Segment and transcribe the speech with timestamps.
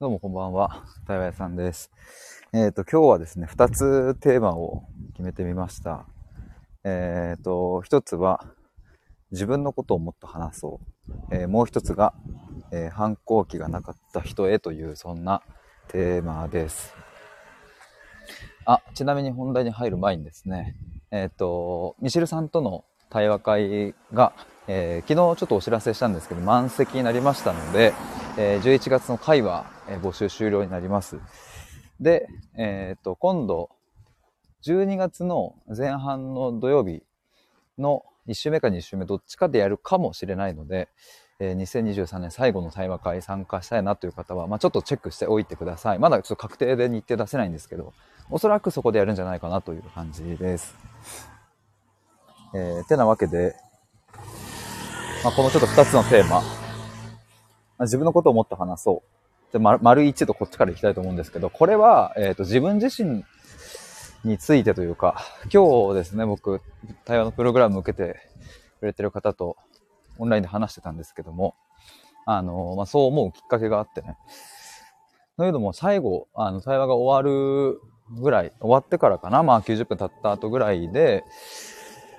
[0.00, 0.86] どうもこんばんは。
[1.06, 1.90] 対話屋さんです。
[2.54, 6.06] えっ、と、今日はですね、二つテーマを決めてみました。
[6.84, 8.46] えっ、と、一つは、
[9.30, 11.12] 自分のことをもっと話そう。
[11.30, 12.14] えーもう一つが、
[12.72, 15.42] え反抗期がなかった人へという、そんな
[15.88, 16.94] テーマです。
[18.64, 20.76] あ、ちなみに本題に入る前にですね、
[21.10, 24.32] えっ、と、ミシルさんとの対話会が、
[24.66, 27.92] え昨日ちょっとお知らせしたんですけど、満席になりましたので、
[28.42, 31.18] えー11月の会は、えー募集終了になります。
[32.00, 32.26] で、
[32.56, 33.68] えっ、と、今度、
[34.64, 37.02] 12月の前半の土曜日
[37.76, 40.88] の1週目か2週目どっちかでやるかもしれないので、
[41.38, 45.98] えー2023年最後の対話会参加したいなという方は、まあ、ちょっとチェックしておいてください。
[45.98, 47.92] まだちょっと確定で日程出せないんですけど、
[48.30, 50.74] おそらくそこでやるんじゃないかなという感じです。
[52.54, 53.54] えー、てなわけで、
[55.24, 56.40] まあ、このちょっと2つのテーマ、
[57.80, 59.02] 自分のことをもっと話そ
[59.50, 59.52] う。
[59.52, 63.24] で、丸丸一とこっちからいきたいと思うんですけど、これは、えっ、と、自分自身
[64.24, 66.60] についてというか、今日ですね、僕、
[67.04, 68.20] 対話のプログラム受けて
[68.78, 69.56] くれてる方と
[70.18, 71.54] オンラインで話してたんですけども、
[72.26, 74.16] あの、まあ、そう思うきっかけがあってね。
[75.36, 77.80] というのも、最後、あの、対話が終わる
[78.20, 81.24] ぐらい、終わってからかな、まあ、90分経った後ぐらいで、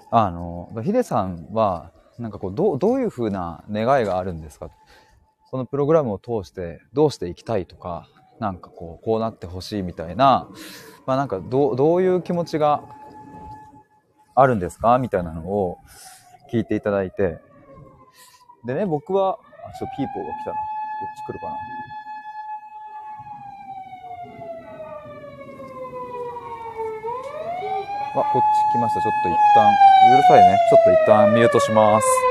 [0.10, 4.70] あの、ヒデさんは、なんかこう、どう、どういう風な願いがあるんですか？
[5.52, 8.08] このプログラムを通してどうしていきたいとか、
[8.40, 10.48] なんかこう、こうなってほしいみたいな、
[11.06, 12.82] まあなんかどう、どういう気持ちが
[14.34, 14.98] あるんですか？
[14.98, 15.78] みたいなのを
[16.54, 17.40] 聞いていただいて。
[18.66, 20.56] でね、僕は、あ、ちょ、ピーポーが来たな。
[20.56, 20.62] こ
[21.04, 21.52] っち来るかな。
[28.22, 29.02] あ、こっち来ました。
[29.02, 29.68] ちょっと一旦、
[30.14, 30.58] うるさいね。
[30.70, 32.31] ちょっと一旦ミュートします。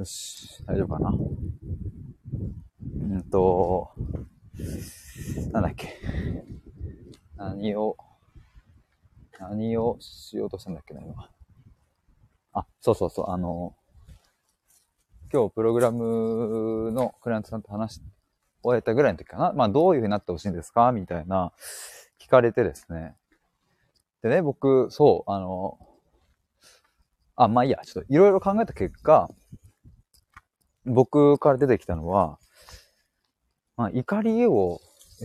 [0.00, 1.10] よし、大丈夫かな。
[1.10, 1.16] う
[3.18, 3.90] んと、
[5.52, 6.00] なんだっけ。
[7.36, 7.98] 何を、
[9.38, 11.28] 何をしようとしたんだっけな、今。
[12.54, 13.74] あ、そうそうそう、あの、
[15.30, 18.02] 今日プログラムのクライアントさんと話し
[18.62, 19.52] 終えたぐらいの時かな。
[19.52, 20.92] まあ、どういう風になってほしいんですか？
[20.92, 21.52] みたいな、
[22.18, 23.16] 聞かれてですね。
[24.22, 25.78] でね、僕、そう、あの、
[27.36, 29.30] あ、まあいいや、ちょっといろいろ考えた結果、
[30.86, 32.38] 僕から出てきたのは、
[33.76, 34.80] まあ、怒りを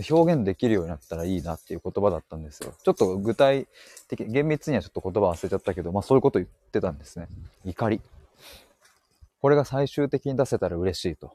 [0.09, 2.73] 表現できるようになったらいいなっていう言葉だったんですよ。
[2.83, 3.67] ちょっと具体
[4.09, 7.27] 的、厳密にはちょっと言葉忘れちゃったけど、まあそういうこと言ってたんですね。
[7.63, 8.01] 怒り。
[9.41, 11.33] これが最終的に出せたら嬉しいと。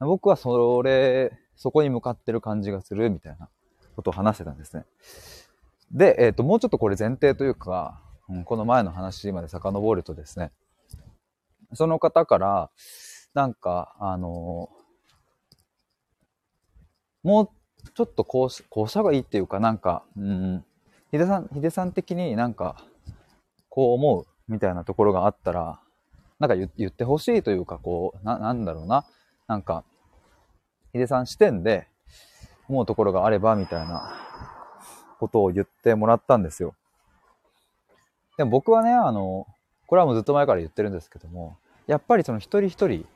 [0.00, 3.48] 僕はそれ、そこに向かってる感じがするみたいな
[3.96, 4.84] ことを話してたんですね。
[5.92, 10.50] で、えっ、と、もうちょっとこれ前提というか、うんこの前の話まで遡るとですね、
[11.74, 12.70] その方から、
[13.34, 14.70] なんか、あの
[17.22, 17.48] もう
[17.94, 20.64] ちょっとこうし、こうした方がいいっていうか、なんか、うん、
[21.10, 22.76] ヒデさん、ヒデさん的になんか、
[23.68, 25.80] こう思うみたいなところがあったら、
[26.38, 29.04] なんか言言ってほしいというか、こう、な、なんだろうな。
[29.46, 29.84] なんか、
[30.92, 31.88] ヒデさん視点で
[32.68, 34.14] 思うところがあれば、みたいな
[35.18, 36.74] ことを言ってもらったんですよ。
[38.36, 39.46] でも僕はね、あの、
[39.86, 41.56] これはもうずっと前から言ってるんですけども、
[41.86, 43.06] やっぱりその一人一人、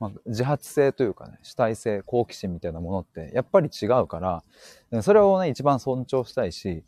[0.00, 4.20] まあ、自発性というかね、主体性、好奇心みたいなものって、やっぱり違うか
[4.92, 6.84] ら、それをね、一番尊重したいし、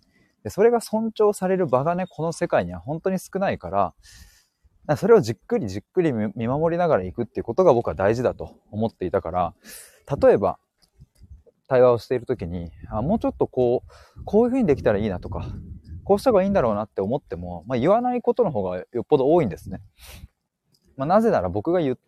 [0.48, 3.70] それが尊重される場がね、この世界には本当に少ないか
[4.86, 9.54] ら、それをじっくりじっくり見守りながら行くっていうことが僕は大事だと思っていたから、
[10.20, 10.58] 例えば、
[11.68, 13.84] 対話をしているときに、あ、もうちょっとこ
[14.18, 15.46] う、こういう風にできたらいいなとか、
[16.02, 19.80] こうした方がいいんだろうなって思っても、まあ、言わないことの方がよっぽど多いんですね。
[20.96, 21.98] まあ、なぜなら僕が言っ、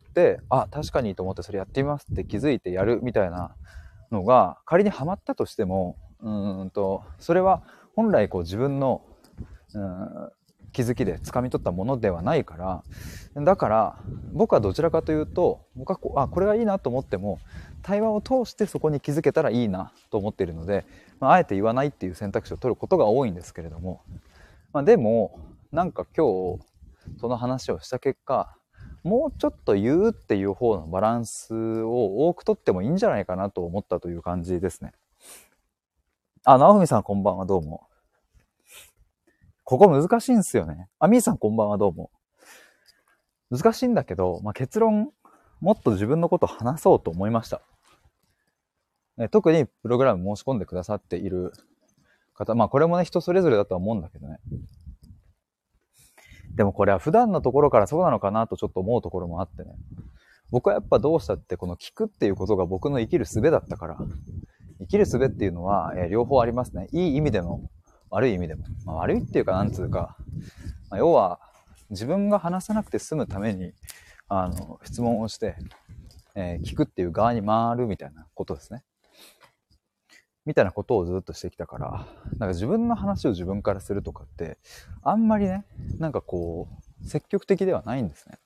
[0.48, 3.54] あ、確かにと思ってそれやってみますって気づいてやるみたいな
[4.10, 7.62] のが、仮にハマったとしても、うんと、それは
[7.96, 9.02] 本来こう自分の、
[9.74, 10.32] うん
[10.72, 13.98] 気づきで掴み取ったものではないから、だから
[14.32, 17.38] 僕はどちらかというと、僕はこあ、これがいいなと思っても、
[17.82, 20.86] 対話を通してそこに気づけたらいいなと思っているので、
[21.20, 24.02] まあ、あえて言わないっていう選択肢を取ることが多いんですけれども、
[24.72, 25.38] まあ、でも、
[25.72, 26.64] なんか今日、
[27.18, 28.54] その話をした結果、
[29.02, 34.92] もうちょっと言うっていう方のバランスを多く取ってもいいんじゃないかなと思ったという感じですね。
[36.44, 37.86] あ、直文さんこんばんはどうも。
[39.64, 40.88] ここ難しいんすよね。
[40.98, 42.10] あ、みーさんこんばんはどうも。
[43.50, 45.12] 難しいんだけど、まあ、結論
[45.60, 47.62] もっと自分のこと話そうと思いました。
[49.18, 51.52] え特にプログラム申し込んでくださっている
[52.34, 54.38] 方、まあこれもね、人それぞれだとは思うんだけどね。
[56.54, 59.74] でもこれは普段のところからそうなのかなとちょっと思うところもあってね。
[60.50, 63.96] 僕はやっぱどうしたってこの聞くっていうことが僕の生きる術だったから、
[64.80, 66.88] 生きる術っていうのは、えー、両方ありますね。
[66.92, 67.70] いい意味でも、
[68.10, 68.64] 悪い意味でも。
[68.84, 70.16] まあ、悪いっていうか、なんつうか、
[70.90, 71.40] まあ、要は、
[71.88, 73.72] 自分が話さなくて済むために、
[74.28, 75.56] あの、質問をして、
[76.34, 78.82] えー、聞くっていう側に回るみたいなことですね。
[80.44, 84.58] みたいなことをずっとしてきたから、なんか自分の話を自分からするとかって、
[85.02, 85.64] あんまりね、
[85.98, 86.68] なんかこ
[87.02, 88.38] う、積極的ではないんですね。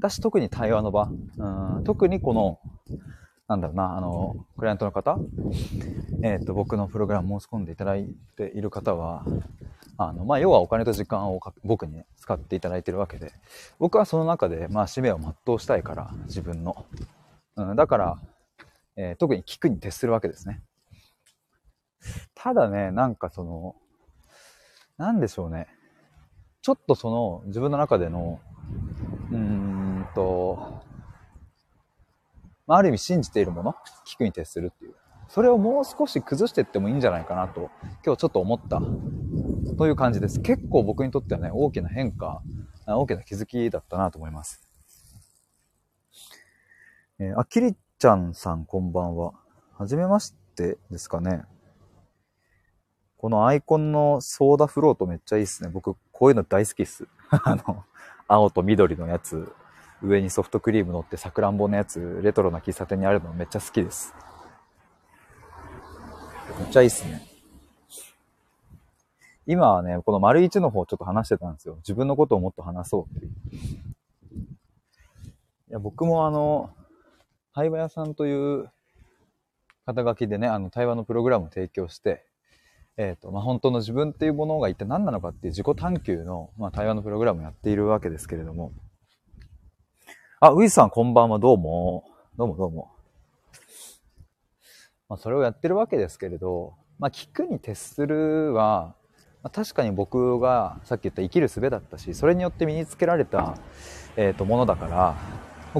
[0.00, 2.58] だし、特に対話の場、うん、特にこの、
[3.46, 5.18] なんだろうな、あの、クライアントの方、
[6.22, 8.06] えっ、ー、と、僕のプログラム申し込んでいただい
[8.36, 9.24] ている方は、
[9.98, 13.32] あの、まあ、要はお金と時間を僕にね、使っていただいてるわけで、
[13.78, 16.86] 僕はその中で、まあ、使命を全うしたいから、自分の。
[17.56, 18.18] うん、だから、
[18.96, 20.62] えー、特に聞くに徹するわけですね。
[22.34, 23.76] ただね、なんかその、
[24.98, 25.68] なんでしょうね。
[26.62, 28.40] ちょっとその、自分の中での、
[29.30, 30.82] うーんと、
[32.66, 33.74] まあ、る意味信じているもの、
[34.06, 34.94] 聞くに徹するっていう。
[35.28, 37.70] それをもう少し崩していってもいいんじゃないかなと、
[38.04, 38.80] 今日ちょっと思った、
[39.76, 40.40] という感じです。
[40.40, 42.42] 結構僕にとってはね、大きな変化、
[42.86, 44.66] 大きな気づきだったなと思います。
[47.18, 49.32] えー、あきりちゃんさんこんばんは。
[49.78, 51.44] はじめましてですかね。
[53.16, 55.70] このアイコンのソーダフロートめっちゃいいっすね。
[55.72, 57.06] 僕、こういうの大好きっす。
[57.30, 57.84] あの、
[58.26, 59.50] 青と緑のやつ、
[60.02, 64.12] 上にソフトクリーム乗ってさくらんぼのやつ、レトロな喫茶店にあるのめっちゃ好きです。
[66.58, 67.22] めっちゃいいっすね。
[69.46, 71.76] 今はね、この丸一の方ちょっと話してたんですよ。
[71.76, 73.32] 自分のことをもっと話そうっていう。
[75.68, 76.74] いや、僕もあの、
[77.54, 78.68] 対話屋さんという
[79.86, 82.26] 肩書きでね、あの、対話のプログラムを提供して、
[82.96, 88.72] えっ、ー、と、まあ、本当の自分っていうものが一体何なのかっていう自己探求の、まあ、対話のプログラムをやっているわけですけれども。
[90.40, 92.04] あ、ウィさんこんばんは、どうも。
[92.36, 92.90] どうもどうも。
[95.08, 98.96] まあ、それをやってるわけですけれど、まあ、聞くに徹するは、
[99.44, 103.58] まあ、確かに僕がさっき言った生きる術だったし、それによって身につけられた、
[104.16, 105.16] えっ、ー、と、ものだから、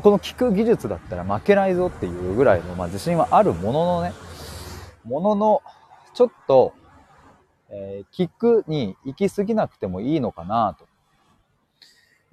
[0.00, 4.12] この聞く技術だったら負けないぞっていうぐらいの、まあ、自信はあるもののね、
[5.04, 5.62] ものの、
[6.14, 6.74] ちょっと、
[7.70, 10.86] えー、聞くに行き過ぎなくてもいいのかなと。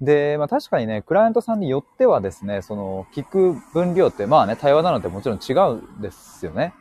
[0.00, 6.74] で、まあ確かにね、クライアントさんによってはですね、その聞く分量って、まあね、対話なのでもちろん違うんですよね。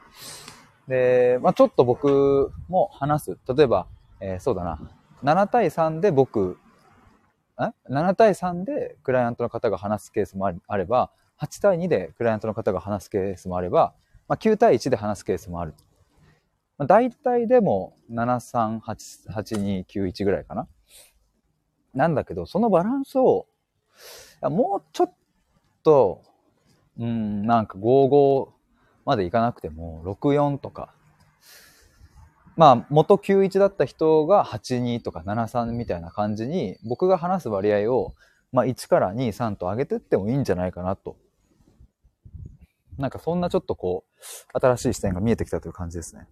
[0.88, 3.38] で、まあちょっと僕も話す。
[3.56, 3.86] 例えば、
[4.20, 4.80] えー、そうだな。
[5.24, 6.58] 7対3で僕
[7.90, 13.94] 7対3でクライアントの方が話すケースもあれば、8対2でクライアントの方が話すケースもあれば、
[14.28, 15.74] まあ、9対1で話すケースもある。
[16.78, 20.68] まあ、大体でも738291ぐらいかな。
[21.94, 23.48] なんだけど、そのバランスを、
[24.42, 25.14] もうちょっ
[25.84, 26.24] と、
[26.98, 28.50] うん、なんか55
[29.06, 30.94] までいかなくても、64とか、
[32.58, 38.14] まあ、元91だった人が82とか73みたいな感じに、僕が話す割合を、
[38.52, 41.18] まあ、1から2、3と上げてってもいいんじゃないかなと。
[42.98, 46.28] なんかそんなちょっとこう、新しい視点が見えてきたという感じですね。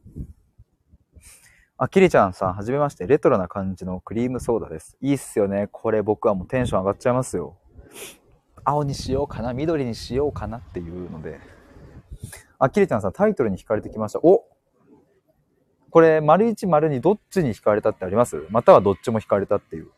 [1.78, 3.08] あ、キリちゃんさん、はじめまして。
[3.08, 4.98] レトロな感じのクリームソーダです。
[5.00, 5.68] いいっすよね。
[5.72, 7.58] これ僕はもうテンション上がっちゃいますよ。
[8.66, 11.40] 青にしようかな、緑にしようかなっていうので。
[12.60, 14.20] あ、キリちゃんさん、タイトルに惹かれてきました。
[14.20, 14.44] お
[15.90, 18.46] これ、丸1、丸2、どっちに惹かれたってあります？
[18.50, 19.90] またはどっちも惹かれたっていう。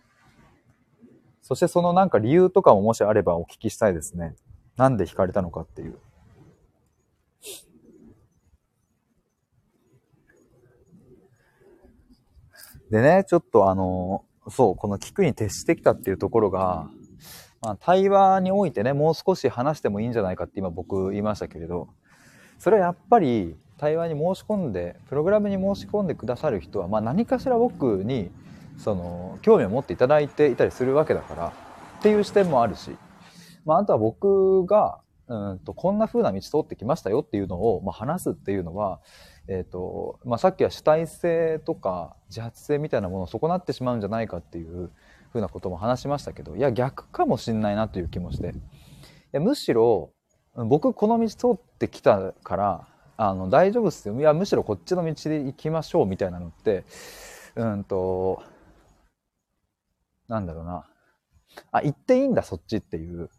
[1.41, 4.35] そしてそのなんか理由とかももしあればお聞きしたいですね。
[4.77, 5.97] なんで惹かれたのかっていう。
[12.89, 16.89] でね、ちょっとあの、そう、この聞くに徹してきたっていうところが、
[17.61, 21.89] まあ、対話においてね、もう少し話してもいいんじゃないかって今僕言いましたけれど、
[22.59, 28.29] それはやっぱり対話に申し込んでプログラムに申し込んでくださる人は、まあ、何かしら僕に
[28.77, 31.53] その興味を持っていただいていたりするわけだから
[31.97, 32.91] っていう視点もあるし、
[33.65, 38.99] まあ、あとは僕がうんとこんな風な道通ってきましたよっていうのを、まあ、話すっていうのは、
[39.47, 44.91] えーとまあ、さっきは主体性とか自発性みたいなものを損なってしまうんじゃないかっていう
[45.31, 48.49] ふうなことも話しましたけどいや逆かもしんないなという気もして。
[48.49, 48.53] い
[49.31, 50.11] やむしろ
[50.55, 52.87] 僕この道通ってきたから
[53.23, 54.19] あの大丈夫っすよ。
[54.19, 56.85] いやむしろこっちの道で行きましょうみたいなのって
[57.55, 58.41] うんと
[60.27, 60.87] なんだろうな。
[61.71, 63.29] あ行っていいんだそっちっていう。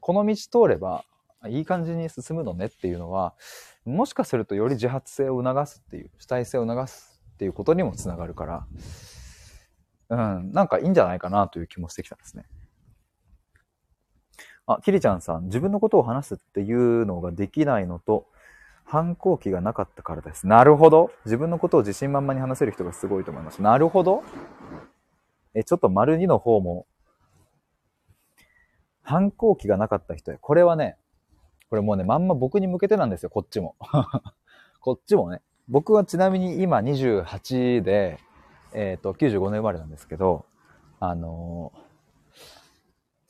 [0.00, 1.04] この道通れば、
[1.46, 3.34] いい感じに進むのねっていうのは、
[3.84, 8.66] もしかするとより自発性を促すっていう、主体性を促すっていうことにもつながるから、
[10.08, 12.46] うん、なんかいいんじゃないかなという気もしてきたんですね。
[14.66, 18.26] あ、キリちゃんさん、自分のことを話すっていうのができないのと、
[18.90, 20.48] 反抗期がなかったからです。
[20.48, 21.12] なるほど。
[21.24, 23.62] 自分のことを自信満々に話せる人がすごいと思います。
[23.62, 24.24] なるほど。
[25.54, 26.88] え、ちょっと丸2の方も、
[29.00, 30.38] 反抗期がなかった人へ。
[30.40, 30.96] これはね、
[31.68, 33.76] これもうね、まんま僕に向けてなんですよ、こっちも。
[34.82, 35.40] こっちもね。
[35.68, 38.18] 僕はちなみに今28で、
[38.72, 40.46] えっ、ー、と、95年生まれなんですけど、
[40.98, 41.72] あの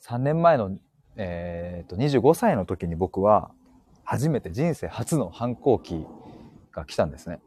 [0.01, 0.75] ー、3年前の、
[1.17, 3.51] えっ、ー、と、25歳の時に僕は、
[4.03, 6.05] 初めて人生初の反抗期
[6.71, 7.41] が来たんですね。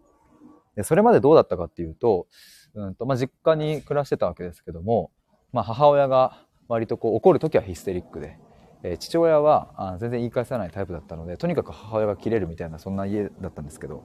[0.76, 2.26] で、それまでどうだったかっていうと、
[2.74, 5.10] うんと、まあ、実家に暮らしてたわけですけども、
[5.52, 8.38] まあ、母親が割とこう怒る時はヒステリックで、
[8.82, 14.02] えー、父親はあ全然言い返さないタイプだったので、とにかく母親が切れるみたいな、そんな家だったんですけど、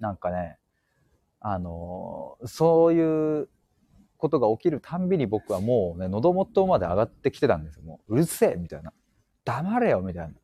[0.00, 0.58] なんかね、
[1.40, 3.48] あのー、そういう
[4.16, 7.82] ことが起きるたんびに僕はもうね、喉元まで上がってきてたんですよ。
[7.84, 8.92] もう、うるせえみたいな。
[9.44, 10.34] 黙れよみたいな。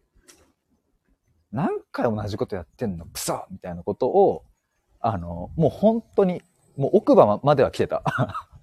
[1.53, 3.07] 何回同じことやってんの？
[3.07, 4.45] クソみたいなことを、
[5.01, 6.43] あの、もう本当に、
[6.77, 8.03] もう奥歯までは来てた。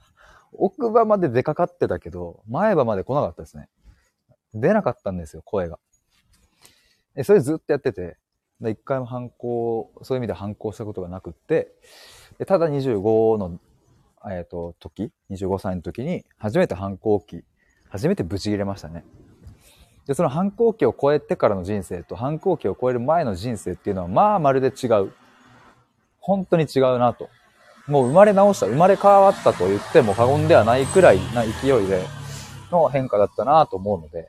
[0.52, 3.70] 奥歯まで出かかってたけど、前歯まで来なかったですね。
[4.54, 5.80] 出なかったんですよ、声が。
[7.16, 8.18] え、それずっとやってて、
[8.62, 11.74] 一回も反抗、そういう意味で反抗したことがなくって、
[12.40, 13.60] でただ25の、
[14.26, 17.46] えっ、ー、と、時、25歳の時に、初めて反抗期、
[17.90, 19.06] 初めてブチ切れましたね。
[20.10, 25.14] で、その反抗期を超えてからの人生と反抗期を超える前の人生っていうのは、まあまるで違う。
[26.20, 27.30] 本当に違うなと。
[27.86, 32.02] もう生まれ直した、生まれ変わったと言っても過言ではないくらいな勢いで
[32.72, 34.28] の変化だったなと思うので。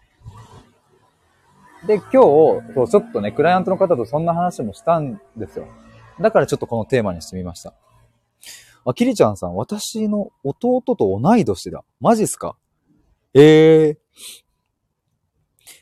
[1.87, 5.67] で、今日、そうちょっとね、クライアントの方とそんな話もしたんですよ。
[6.21, 7.73] だからちょっとこのテーマにしてみました。
[8.85, 11.85] あ、キリちゃんさん、私の弟と同い年だ。
[12.01, 12.55] マジっすか？
[13.33, 13.97] ええー、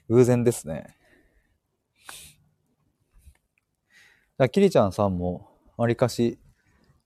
[0.08, 0.96] 偶然ですね。
[4.36, 6.38] だキリちゃんさんも、わりかし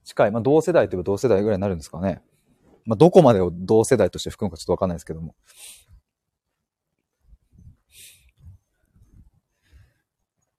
[0.03, 2.21] 近い、まあ同世代といえば同世代ぐらいになるんですかね。
[2.85, 5.35] まあどこまでを同世代として含むかちょっとわかんないですけども。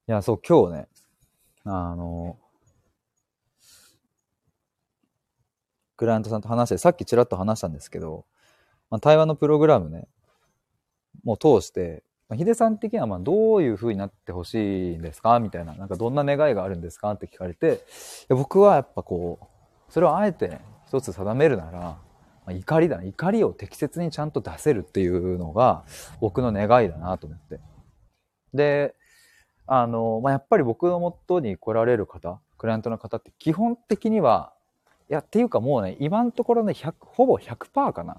[0.06, 0.88] いや、そう、今日ね、
[1.64, 2.38] あの、
[5.96, 8.26] クライアントさんと話して、さっきちらっと話したんですけど、
[8.90, 10.08] まあ、対話のプログラムね、
[11.22, 14.54] もう通して、ヒデさん的にはまどういう風になってほし
[14.94, 15.38] いんですか？
[15.40, 17.12] みたいな、なんかどんな願いがあるんですか？
[17.12, 17.84] って聞かれて、
[18.28, 21.98] 僕はやっぱこう、それをあえてね、一つ定めるなら、ま
[22.46, 23.04] あ、怒りだな。
[23.04, 25.84] 怒りを適切にちゃんと出せるっていうのが
[26.20, 27.60] 僕の願いだなと思って。
[28.52, 28.94] で、
[29.66, 34.52] あの、まあ、やっぱり僕の元に来られる方、クライアントの方って基本的には、
[35.10, 38.18] いや、っていうかもうね、今のところね、100、ほぼ100%かな。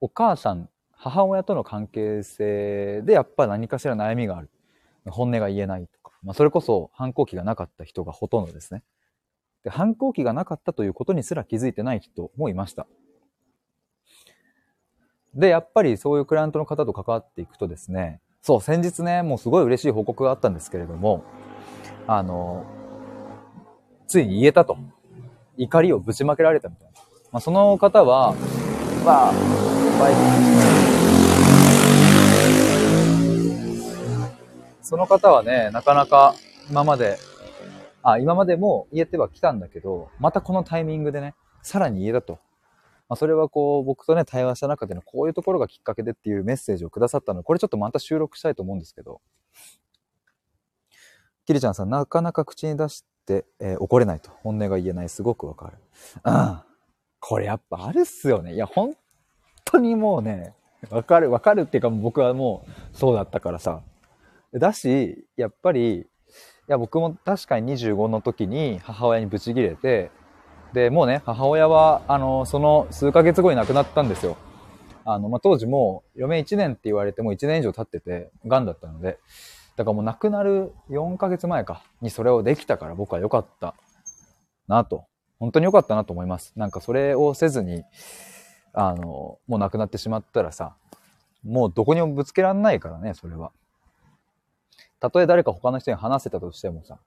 [0.00, 4.50] お母さん母親との関係性でやっぱ何かしら悩みがある。
[5.06, 6.12] 本音が言えないとか。
[6.22, 8.82] まあ、それこそ反抗期がなかった人がほとんどですね。
[9.62, 12.86] で、反抗期がなかったということにすら気づいてない人もいました。
[15.34, 21.24] で、やっぱりそういうクライアントの方と関わっていくとですね、そう、先日ね、もうすごい嬉しい報告があったんですけれども、
[22.08, 22.64] あの、
[24.08, 24.76] ついに言えたと。
[25.56, 26.92] 怒りをぶちまけられたみたいな。
[27.30, 28.34] まあ、その方は、
[29.04, 29.32] まあ、
[29.98, 30.18] バイク
[34.82, 36.34] その方はね、なかなか
[36.70, 37.18] 今まで、
[38.02, 42.38] あ、今までも言えては来たんだけど、またこのタイミングでね、さらに言えたと。
[43.08, 49.20] まあ、それはこう、僕とね、対話した中でのこういうところがきっかけでっていうメッセージをくださったので、これちょっとまた収録したいと思うんですけど、
[51.46, 54.30] キリちゃんさん、なかなか口に出して、えー、怒れないと。
[54.42, 55.08] 本音が言えない。
[55.08, 55.78] すごくわかる。
[56.24, 56.60] うん。
[57.20, 58.54] これやっぱあるっすよね。
[58.54, 58.94] いや、本
[59.72, 60.54] 当にもうね、
[60.90, 63.80] わかる、わかるっていうか僕はもうそうだったからさ。
[64.54, 66.06] だし、やっぱり、い
[66.68, 70.10] や、僕も確かに25の時に母親にブチギレて、
[70.72, 74.36] で、もうね、母親は、あの、その数ヶ月後に亡くなったんですよ。
[75.04, 79.18] あの、まあ、当時もう、余命1年って言われても1年以上経ってて、癌だったので、
[79.76, 83.74] だからもう亡くなる4ヶ月前か、にそれをできたから僕は良かった
[84.66, 85.04] なと。
[85.38, 86.52] 本当に良かったなと思います。
[86.56, 87.84] なんかそれをせずに、
[88.72, 90.74] あの、もう亡くなってしまったらさ、
[91.44, 93.52] もうどこにもぶつけらんないからね、それは。
[95.00, 96.98] たとえ誰か他の人に話せたとしてもさ、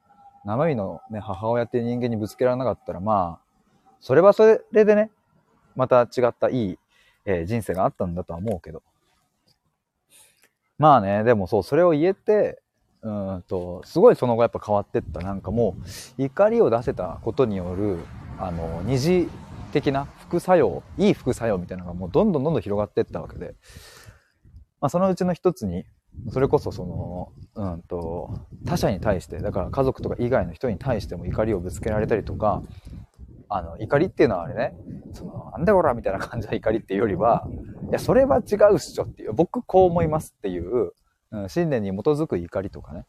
[0.45, 3.51] 生身のね、母親っていう人間にぶつけられなかったら、まあ、
[3.99, 5.11] それはそれでね、
[5.75, 6.79] また違ったいい、
[7.25, 8.81] えー、人生があったんだとは思うけど。
[10.79, 12.61] まあね、でもそう、それを言えて、
[13.03, 15.21] うんと、すごいその後やっぱ変わってった。
[15.21, 15.75] なんかも
[16.17, 17.99] う、怒りを出せたことによる、
[18.39, 19.29] あの、二次
[19.71, 23.55] 的な副作用、いい副作用みたいなのがもうどんどんどんどん広がっていったわけで、
[24.79, 25.83] まあそのうちの一つに、
[26.29, 32.63] それこそその、うんと、他者に対して、だから家族とか以外の人に対しても怒りをぶつけられたりとか、
[33.49, 34.73] あの、怒りっていうのはあれね、
[35.11, 37.45] その、なんでおらみたいな感じの怒りっていうよりは、
[37.89, 40.93] いや、それは違うっしょっていう、僕こう思いますっていう、
[41.31, 43.05] うん、信念に基づく怒りとかね。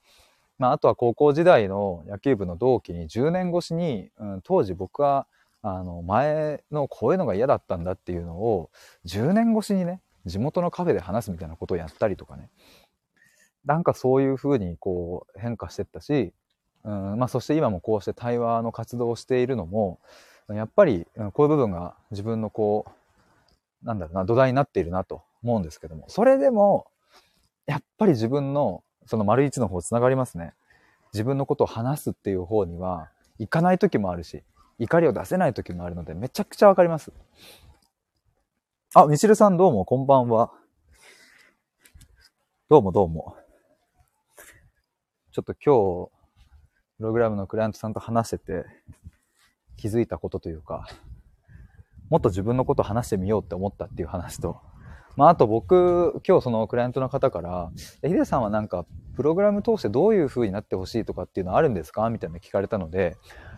[0.58, 5.28] まあ、あとは高校時代の野球部の同期に10年越しに、うん、当時僕は、
[5.62, 8.70] あの、前のこういうのが嫌だったんだっていうのを、
[9.06, 12.50] 10年越しにね、地元のカフェで話すみたいなことをやったりとかね。
[13.64, 16.32] なんかそういう風にこう変化してったし、
[16.84, 20.00] うんまあ、そして今もこうして対話の活動をしているのも、
[20.48, 22.86] やっぱりこういう部分が自分のこ
[23.82, 26.86] う、なんだろうな、土台になっているなと思うんですけども、それでも、
[27.66, 30.54] やっぱり自分のその丸一の方つながりますね。
[31.12, 34.42] 自分のことを話すっていう方には、行かない時もあるし、
[34.82, 37.12] 怒りを出せない時もあるので、めちゃくちゃわかります。
[38.94, 40.50] あ、ミシルさんどうも、こんばんは。
[42.68, 43.36] どうもどうも。
[45.30, 46.10] ちょっと今日、
[46.98, 48.64] プログラムのクライアントさんと話してて、
[49.76, 50.88] 気づいたことというか、
[52.10, 54.60] もっと自分のことを話してみようって思ったっていう話と、
[55.14, 57.70] まあ、あと僕、今日そのクライアントの方から、
[58.02, 58.84] ヒデさんはなんか、
[59.14, 63.16] プログラム通してどういう風になってほしいとかっていうのはあるんですかみたいな聞かれたので、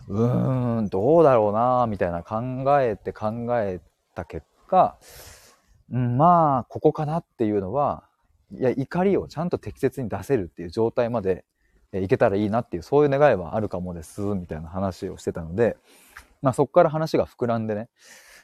[0.09, 3.81] うーん、どうだろうなみたいな考えて考え
[4.15, 4.97] た結果、
[5.93, 8.05] うん、まあ、ここかなっていうのは、
[8.53, 11.45] いや、怒りをちゃんと適切に出せるっていう状態まで
[11.93, 15.77] いけたらいいなっていう、そういう願いはあるかもです、みたいな話をしてたので、
[16.43, 17.89] まあそこから話が膨らんでね、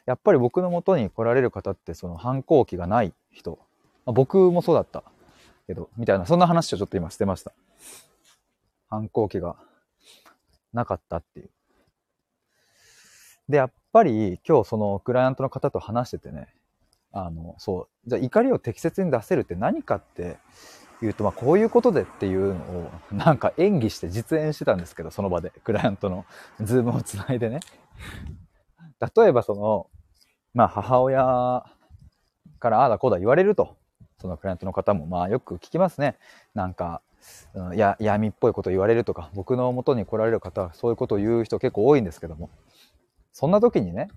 [0.05, 3.59] やっぱり僕の元に来られる方ってその反抗期がない人、
[4.05, 5.03] まあ、僕もそうだった
[5.67, 7.53] けど、みたいな、そんな話をちょっと今してました。
[8.89, 9.55] 反抗期が
[10.73, 11.49] なかったっていう。
[13.49, 16.47] で、やっぱり今日そのクライアントの方と話しててね、
[17.11, 20.37] あの、そう、じゃ怒りを適切に出せるって何かって
[21.01, 26.25] 言うと、まあこういうことでっていうのをなんか演技して実演してたんですけど、その場で、クライアントの
[26.61, 27.59] ズームをつないでね。
[29.15, 29.87] 例えばその、
[30.53, 31.65] まあ母親
[32.59, 33.75] からああだこうだ言われると、
[34.21, 36.17] そのクライアントの方もまあよく聞きますね。
[36.53, 37.01] なんか、
[37.53, 42.49] うん、や闇っぽいこと言われるとか、僕の元に来られる方はそういうことを言う人結構多いんですけども、
[43.31, 44.09] そんな時にね、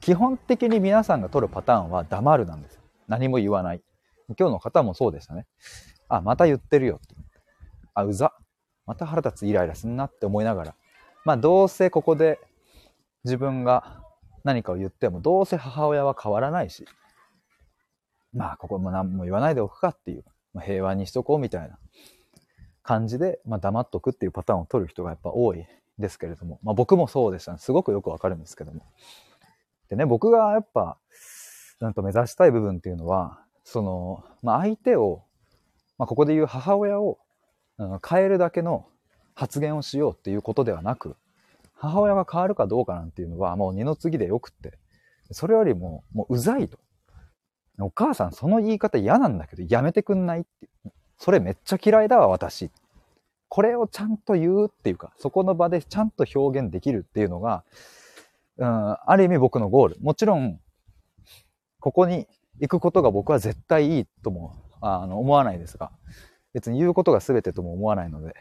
[0.00, 2.80] 基本的に皆さんが取るパターンは黙るなんです。
[3.08, 3.82] 何も言わない。
[4.38, 5.46] 今日の方もそうでしたね。
[6.08, 7.14] あ、また言ってるよって。
[7.94, 8.32] あ、うざ。
[8.86, 10.74] また腹立つイライラすんなって思いながら。
[11.24, 12.40] まあどうせここで
[13.24, 14.02] 自分が
[14.42, 16.84] 何かを言ってもどうせ母親は変わらないし。
[18.32, 20.24] まあここも何も言わないでおくかっていう。
[20.52, 21.78] ま、平和にしとこうみたいな
[22.82, 25.66] 感じで、まあ、黙っとくっていうパターンを取る人がやっぱ多い
[25.98, 26.58] ですけれども。
[26.62, 27.58] まあ僕もそうでしたね。
[27.58, 28.82] すごくよくわかるんですけども。
[29.88, 30.98] でね、僕がやっぱ、
[31.80, 35.24] なんと目指したい部分っていうのは、その、まあ、相手を、
[35.98, 37.18] まあ、ここで言う母親を、
[37.78, 38.86] うん、変えるだけの
[39.34, 41.16] 発言をしようっていうことではなく、
[41.74, 44.78] 母親が変わるかどうかなんていうのはもう二の次でよくって、
[45.30, 46.78] それよりも、もううざいと。
[47.80, 50.68] お母さんその言い方嫌なんだけどやめてくんないって。
[51.22, 52.68] それめっちゃ嫌いだわ、私。
[53.48, 57.62] これをちゃんと言うっていうか、そこの場でちゃんと表現できるっていうのが、
[58.56, 60.00] うん、ある意味僕のゴール。
[60.00, 60.58] もちろん、
[61.78, 62.26] ここに
[62.58, 65.92] 行くことが僕は絶対いいともあの思わないですが、
[66.54, 68.34] 別に言うことが全てとも思わないので、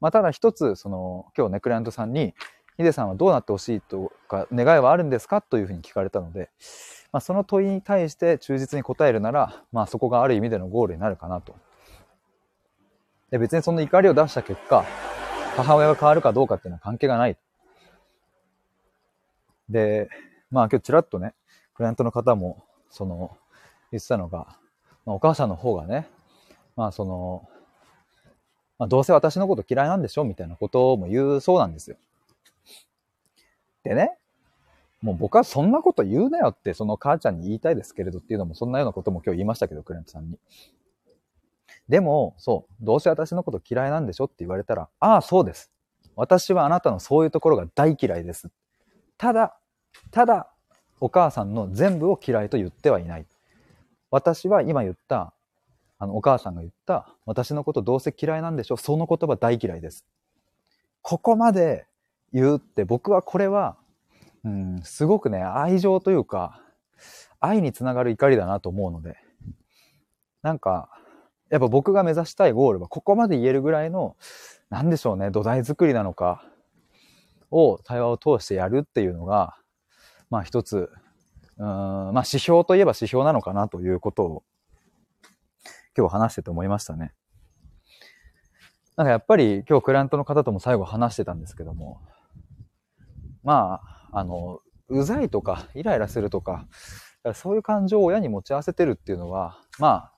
[0.00, 2.32] まあ、ただ一つ、その、今日ね、クライアントさんに、
[2.78, 6.48] ヒデさんはどうなってほしいとか、願いはあるんですかというふうに聞かれたので、
[7.12, 11.54] まあ、その問いに対して忠実に答えるなら、まあ、そこがある意味でのゴールになるかなと。
[13.30, 14.84] で、別にその怒りを出した結果、
[15.56, 17.36] 母親が変わるかどうかっていうのは関係がない。
[19.68, 20.08] で、
[20.50, 21.34] まあ今日ちらっとね、
[21.74, 23.36] クライアントの方も、その、
[23.90, 24.56] 言ってたのが、
[25.04, 26.08] まあ、お母さんの方がね、
[26.76, 27.48] まあその、
[28.78, 31.96] まあ、どうせ私のこと嫌いなんでしょみたいなことも言うそうなんですよ。
[33.82, 34.16] でね、
[35.02, 40.38] もう僕はそんなこと言うなよってその母ちゃんに言いたいですけれどっていうのもそんなようなことも今日言いましたけど、クライアントさんに。
[41.88, 45.70] でも、そう、どうせ私のこと嫌いなんでしょって言われたら、ああ、そうです。
[46.16, 48.50] 私はあなたのそういうところが大嫌いです。
[49.16, 49.56] ただ、
[50.10, 50.50] ただ、
[51.00, 53.26] お母さんの全部を嫌いと言ってはいない。
[54.10, 55.32] 私は今言った、
[55.98, 60.04] あの、お母さんが言った、私のことどうせ嫌いなんでしょその言葉大嫌いです。
[61.02, 61.86] ここまで
[62.32, 63.76] 言うって僕はこれは、
[64.44, 66.60] うん、すごくね、愛情というか、
[67.40, 69.16] 愛につながる怒りだなと思うので、
[70.42, 70.90] なんか、
[71.50, 74.16] やっぱ僕が目指したいゴールはここまで言えるぐらいの、
[74.70, 76.44] なんでしょうね、土台作りなのか、
[77.50, 79.56] を対話を通してやるっていうのが、
[80.30, 80.90] まあ一つ、
[81.56, 84.42] うん、まあ指標といえば指標なのかなということを、
[85.96, 87.12] 今日話してて思いましたね。
[88.96, 92.00] なんかやっぱり今日クライアントの方とも最後話してたんですけども、
[93.42, 93.80] ま
[94.12, 96.66] あ、あの、うざいとか、イライラするとか、
[97.34, 100.12] そういう感情を親に持ち合わせてるっていうのは、まあ、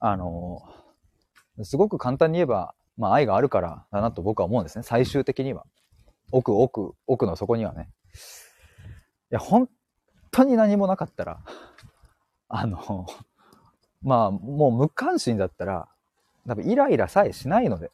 [0.00, 0.62] あの、
[1.62, 4.82] すごく簡単に言えば、まあ愛があるからだなと僕は思うんですね。
[4.82, 5.64] 最終的には。
[6.32, 7.88] 奥、奥、奥の底にはね。
[9.30, 9.68] いや、本
[10.30, 11.40] 当に何もなかったら、
[12.48, 13.06] あの、
[14.02, 15.88] まあ、もう無関心だったら、
[16.46, 17.90] 多分イライラさえしないので、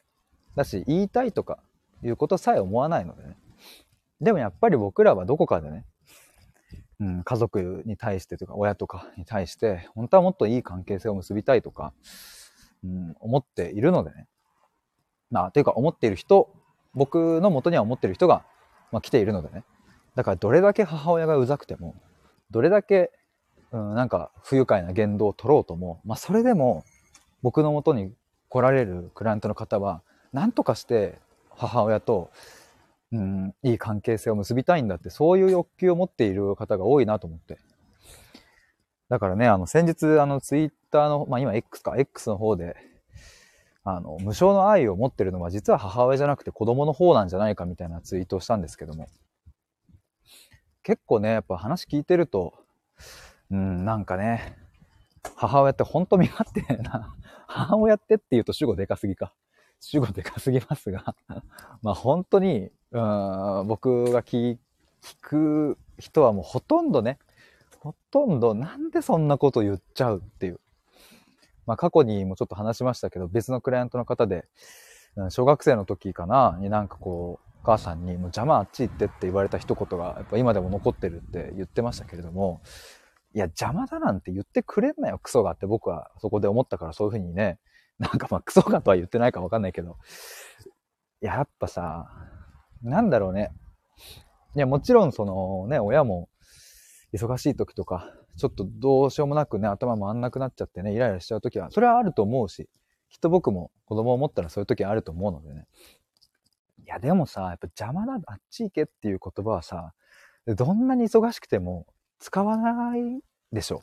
[0.55, 1.59] だし、言いたいとか
[2.03, 3.37] いうことさえ思わないのでね。
[4.21, 5.85] でもやっぱり僕らはどこかでね、
[7.01, 11.93] うん、家族に対してというか、親とかに対して、本当はもっといい関係性を結びたいとか、
[12.85, 14.27] うん、思っているのでね。
[15.31, 16.55] まあ、というか思っている人、
[16.95, 18.45] 僕の元には思っている人が、
[18.93, 19.65] まあ、来ているのでね。
[20.15, 21.95] だからどれだけ母親がうざくても、
[22.51, 23.13] どれだけ、
[23.73, 26.85] うん、なんか不愉快な言動を取ろうとも、まあそれでも
[27.43, 28.15] 僕の元に
[28.49, 31.19] 来られるクライアントの方は、何とかして
[31.51, 32.31] 母親と
[33.13, 37.59] うん、いい関係性を結びたいんだって、そういう欲求を持っている方が多いなと思って。
[39.09, 42.77] だからね、あの、先日、あの、ツイッターの、まあ今 X か、X の方で、
[43.85, 49.09] あの、無償の愛を持ってるのは実は母親じゃなくて子供の方なんじゃないかみたいなツイートをしたんですけども。
[50.83, 52.55] 結構ね、やっぱ話聞いてると、
[53.51, 54.57] うん、なんかね、
[55.37, 57.15] 母親ってほんと身勝手な。
[57.47, 59.33] 母親ってって言うと主語でかすぎか。
[59.79, 61.15] 主語でかすぎますが
[61.83, 64.59] まあ本当に、うん、僕が聞
[65.21, 67.19] く人はもうほとんどね、
[67.81, 70.61] ほとんどなんでそんなこと言っちゃうっていう。
[71.67, 74.47] まあ過去にもちょっと話しましたけど、別のクライアントの方で、
[75.29, 82.63] 小学生の時かな、になんかこう、お母さんに、もう邪魔あっち行ってって言われた一言が、やっぱ今でも残ってるって言ってましたけれども、
[83.35, 87.59] いや、邪魔だなんて言ってくれんなよ、クソがって僕はそこで思ったからそういうふうにね、
[87.99, 89.97] なんかまあクソがとは言ってないかわかんないけど、
[91.21, 92.09] やっぱさ、
[92.83, 93.51] なんだろうね。
[94.55, 96.29] いや、もちろんそのね、親も
[97.13, 102.69] 忙しい時とか、ちょっとどうしようもなくね、頭回んなくなっちゃってね、イライラしちゃう時は、それはあると思うし、
[103.09, 105.67] きっと僕も子供を持ったらそういう時あると思うのでね。
[106.85, 109.93] いや、でもさ、やっぱ邪魔だ、あっち行けっていう言葉はさ、
[110.47, 111.87] どんなに忙しくても
[112.19, 113.21] 使わない
[113.53, 113.83] でしょ。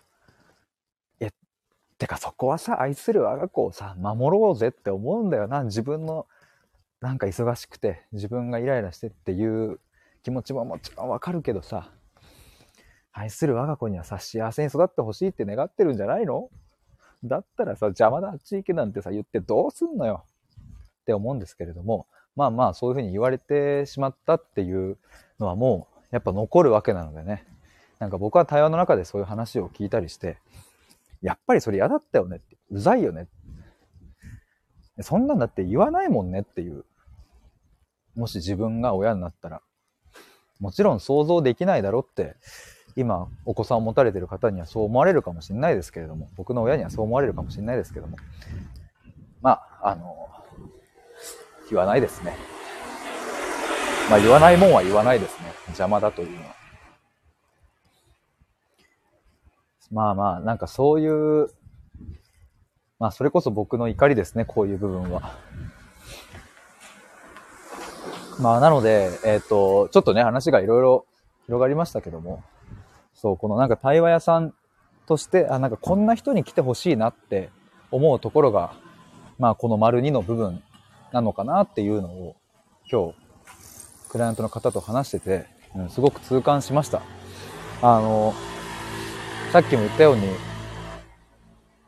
[1.19, 1.32] いや
[1.97, 5.63] てかそこはさ、愛する我が子をさ、守ろうぜって思うんだよな。
[5.63, 6.27] 自分の、
[7.04, 9.82] なんか忙しくて、自分がイライラしてっていう
[10.24, 11.92] 気持ちももちろんわかるけどさ、
[13.12, 16.50] 愛する我が子にはさ、幸せに育ってほしいって願ってるんじゃないの？
[17.26, 20.24] だったらさ、邪魔だあっち行けなんてさ、言ってどうすんのよ？
[21.02, 24.98] って思うんですけれども、まあまあそういうふうに言われてしまったっていう
[25.42, 27.46] のはもうやっぱ残るわけなのでね。
[28.00, 30.38] なんか僕は対話の中でそういう話を聞いたりして、
[31.22, 32.56] やっぱりそれ嫌だったよねって。
[32.72, 33.28] うざいよね。
[35.02, 36.86] そんなんだって言わないもんねっていう。
[38.15, 39.62] もし自分が親になったら。
[40.60, 42.36] もちろん想像できないだろうって、
[42.95, 48.17] 今お子さんを持たれてる方にはそう思われるかもしれないですけれども、僕の親にはそう思われるかもしれないですけども。
[49.41, 50.30] まあ、あの、
[51.69, 52.38] 言わないですね。
[54.10, 55.54] まあ言わないもんは言わないですね。
[55.67, 56.56] 邪魔だというのは。
[59.91, 61.49] まあまあ、なんかそういう、
[62.99, 65.38] まあそれこそ僕の怒りですね、こういう部分は。
[68.39, 71.06] まあなので、えっ、ー、と、ちょっとね、話がいろいろ
[71.46, 72.43] 広がりましたけども、
[73.13, 74.54] そう、このなんか対話屋さん
[75.06, 77.50] として、あ、なんかこんな人に来てほしいなって
[77.91, 78.74] 思うところが、
[79.39, 80.63] まあこの丸2の部分
[81.12, 82.36] なのかなっていうのを
[82.91, 83.15] 今日、
[84.10, 87.02] クライアントの方と話してて、うん、すごく痛感しました。
[87.82, 88.34] あの、
[89.52, 90.28] さっきも言ったように、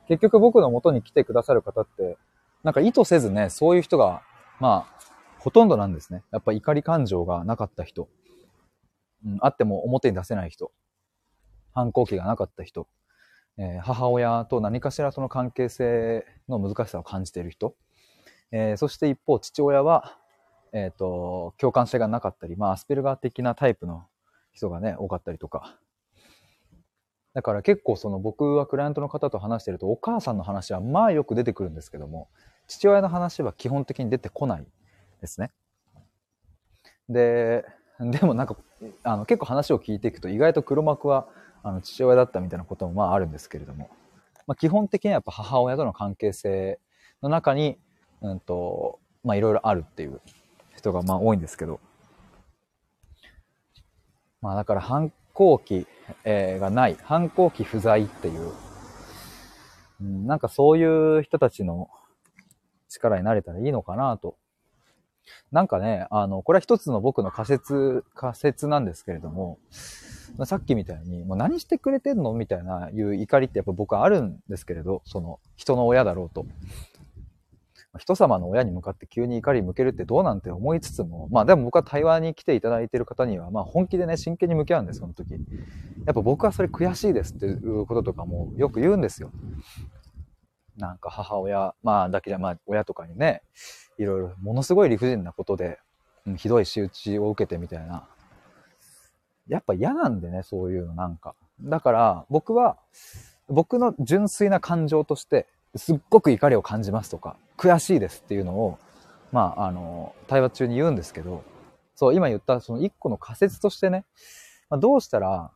[0.07, 2.17] 結局僕の元に来てくださる方って、
[2.63, 4.21] なんか意図せずね、そういう人が、
[4.59, 5.04] まあ、
[5.45, 6.23] ほとんどなんですね。
[6.31, 8.09] やっぱ怒り感情がなかった人。
[9.23, 10.71] うん、あっても表に出せない人。
[11.71, 12.87] 反抗期がなかった人。
[13.59, 17.75] えー、母親と何かしらその関係性の難しさを感じている人。
[18.51, 20.17] えー、そして一方、父親は、
[20.73, 24.07] えっ、ー、と、共感性がなかったり、まあ、アスペルガー的なタイプの
[24.51, 25.77] 人がね、多かったりとか。
[27.35, 32.29] だから結構その僕はクライアントの方と話してるとお母さんの話はまあよく出てくるんですけども、
[32.65, 34.65] 父親の話は基本的に出てこない
[35.25, 35.51] ですね。
[37.09, 37.65] で、
[37.99, 38.55] でもなんか、
[39.03, 41.27] あの結構話を聞いていくと意外と黒幕は
[41.63, 43.89] あの父親だったみたいなこともまああるんですけれども、
[44.47, 46.79] まあ、基本的にはやっぱ母親との関係性
[47.23, 47.77] の中に、
[48.21, 50.21] うんと、まあいろいろあるっていう
[50.77, 51.79] 人がまあ多いんですけど、
[54.41, 55.87] まあだから反抗期、
[56.23, 58.51] えー、がない、反抗期不在っていう、
[60.01, 61.89] うん、なんかそういう人たちの
[62.89, 64.37] 力になれたらいいのかなと。
[65.51, 69.59] なんかね、あの、これは一つの僕の仮説、仮説なんですけれども、
[70.45, 76.45] さっきみたいに、もう何してくれてんのみたいないう怒りってやっぱ僕はあるんですけれど、その人の親だろうと。
[77.97, 85.31] 人様の親に向かって急に怒り向けるってどうなんて思いつつも、まあでも僕は対話に来ていただいている方には、まあ本気でね、真剣に向き合うんです、その時。
[85.33, 85.37] や
[86.11, 89.31] っぱ僕はそれ悔しいですっていうこととかもよく言うんですよ。
[90.77, 93.41] なんか母親、まあだけじゃまあ親とかにね、
[93.97, 95.79] いろいろものすごい理不尽なことで、
[96.25, 98.07] うん、ひどい仕打ちを受けてみたいな。
[99.47, 101.35] やっぱ嫌なんでね、そういうのなんか。
[101.61, 102.77] だから僕は、
[103.47, 108.79] 僕の純粋な感情として、すっごく怒りを感じますとか、悔しいですっていうのを、
[109.31, 111.43] まあ、あの、対話中に言うんですけど、
[111.95, 114.05] そう、今言ったその一個の仮説としてね、
[114.69, 115.51] まあ、どうしたら、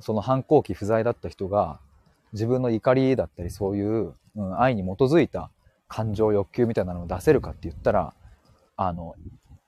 [0.00, 1.78] その反抗期不在だった人が、
[2.32, 5.50] 自分の怒りだったり、そういう、うん、愛に基づいた
[5.88, 8.14] 感情、欲求みたいなのを出せるかって言ったら、
[8.76, 9.14] あの、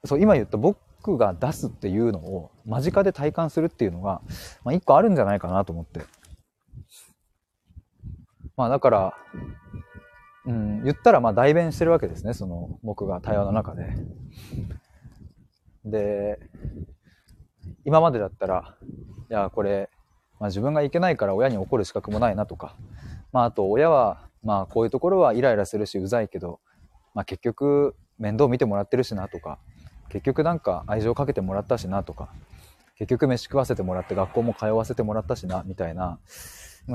[0.04, 4.20] そう、今言った僕が出すっていうのを間近で体感するっていうのが、
[4.64, 6.02] まあ、一個あるんじゃないかなと思って。
[8.56, 9.14] まあだから、
[10.46, 13.86] うん、言ったらまあ代弁してるわけですね、その僕が対話の中で。
[15.84, 16.40] で、
[17.84, 18.76] 今までだったら、
[19.30, 19.88] いや、これ、
[20.40, 22.76] まあ、自分がいけないから親に怒る資格もないなとか、
[23.32, 26.60] まあ、あと親は、まあ、こういうところはイライラするし、うざいけど、
[27.14, 29.58] まあ、結局、面倒見てもらってるしなとか、
[30.08, 32.30] 結局なんか愛情かけてもらったしなとか、
[32.96, 36.18] 結局飯食わせてもらって学校も通わせてもらったしな、みたいな、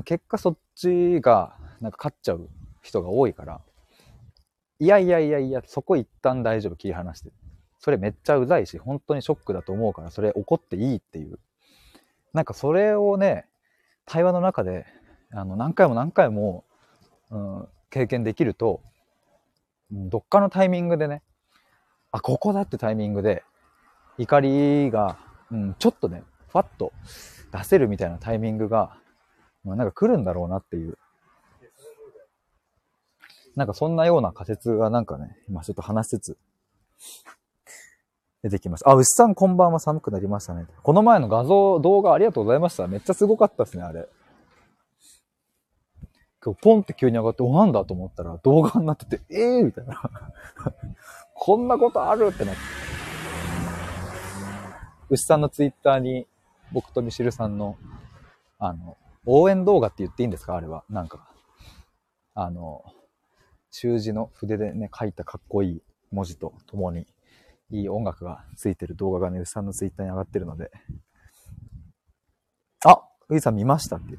[0.06, 2.50] 結果そっちがなんか勝っちゃう
[2.82, 3.62] 人が多いから、
[4.80, 7.32] いやいやいやいや、そこ一旦大丈夫、切り離して。
[7.80, 11.40] それめっちゃうざいし、本当にショックだと思うから、それ怒っていいっていう。
[12.34, 13.46] なんかそれをね、
[14.06, 14.86] 対話の中で、
[15.32, 16.66] あの、何回も何回も、
[17.34, 18.82] うん、経験できると、
[19.92, 21.22] どっかのタイミングでね、
[22.12, 23.44] あ、ここだってタイミングで、
[24.18, 25.18] 怒りが、
[25.52, 26.94] うん、ちょっとね、ファッと
[27.52, 28.96] 出せるみたいなタイミングが、
[29.66, 30.98] まあ、なんか来るんだろうなっていう
[33.56, 36.38] なんかそんなような仮説がなんかね、今ちょっと話しつつ、
[38.42, 38.90] 出てきました。
[38.90, 40.66] あ、牛さんこんばんは寒くなりましたね。
[40.82, 42.88] この前の画像、動画ありがとうございました。
[42.88, 44.08] めっちゃすごかったですね、あれ。
[46.52, 50.02] ポンって急に上がって、お、なんだと思ったら動画になってて、え えー、みたいな。
[51.34, 52.62] こんなことあるってなって。
[55.10, 56.28] 牛さんのツイッターに、
[56.72, 57.78] 僕とミシルさんの、
[58.60, 60.56] あの、応援動画って言っていいんですか？
[60.56, 60.84] あれは。
[60.90, 61.28] なんか。
[62.36, 62.84] あの、
[63.70, 67.06] 習字の筆でね、書いたかっこいい文字とともに、
[67.70, 70.72] いい音楽がついてる動画がね、うさんのツイッターに上がってるので。
[72.86, 74.18] あういさん見ましたって。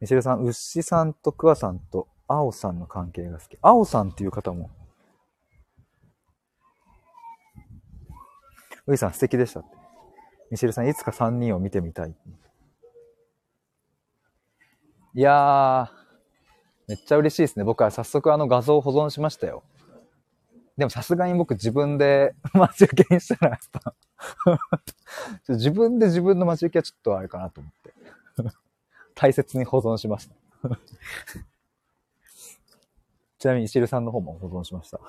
[0.00, 3.58] ミシェルさん、うっしさんとくわさんとあおさんの関係が好き。
[3.60, 4.70] あおさんっていう方も。
[8.86, 9.76] ういさん素敵でしたって。
[10.50, 12.14] ミシェルさん、いつか3人を見てみたい。
[15.14, 15.98] いやー、
[16.88, 17.64] めっちゃ嬉しいですね。
[17.64, 19.62] 僕は早速あの画像を保存しましたよ。
[20.76, 23.94] でもさすがに僕自分で 待ち受けにしたらやっぱ
[25.48, 27.94] 自分で自分の待ち受けはちょっとあれかなと思って
[29.20, 30.36] 大切に保存しました
[33.40, 35.00] ちなみに石るさんの方も保存しました。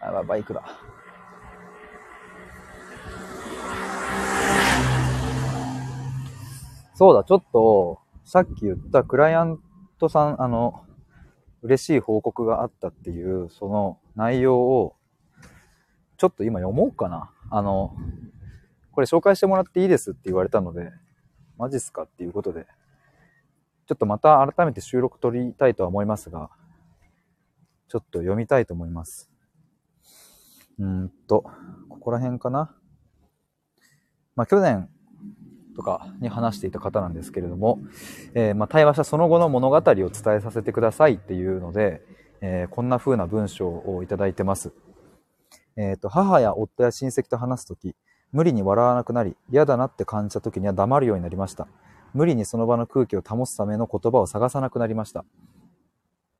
[0.00, 0.62] あら、バイクだ。
[6.94, 9.60] そうだ、ちょっと、さっき言ったクライアン
[9.98, 10.86] トさん、あの、
[11.60, 14.96] 嬉しい報告があったっていう、その内容を、
[16.24, 17.30] ちょっと今読もうかな。
[17.50, 17.94] あの、
[18.92, 20.90] これ紹介してもらっていいですって言われたので、
[21.58, 22.64] マジっすかっていうことで、
[23.86, 26.48] ちょっとまた改めて収録取りたいとは思いますが、
[27.88, 29.30] ちょっと読みたいと思います。
[30.78, 31.44] うんと、
[31.90, 32.74] ここら辺かな。
[34.34, 34.88] まあ、去年、
[35.76, 37.80] とかに話していた方なんですけれども、
[38.32, 40.10] えー、まあ、対話したその後の物語を伝え
[40.40, 42.00] させてくださいっていうので、
[42.40, 44.72] えー、こんな風な文章をいただいてます。
[45.76, 47.94] えっ、ー、と、母や夫や親戚と話すとき、
[48.32, 51.68] 無理に笑わなくなり、嫌だなって感じたときには黙るようになりました。
[52.14, 55.24] 無理にその場の空気を保つための言葉を探さなくなりました。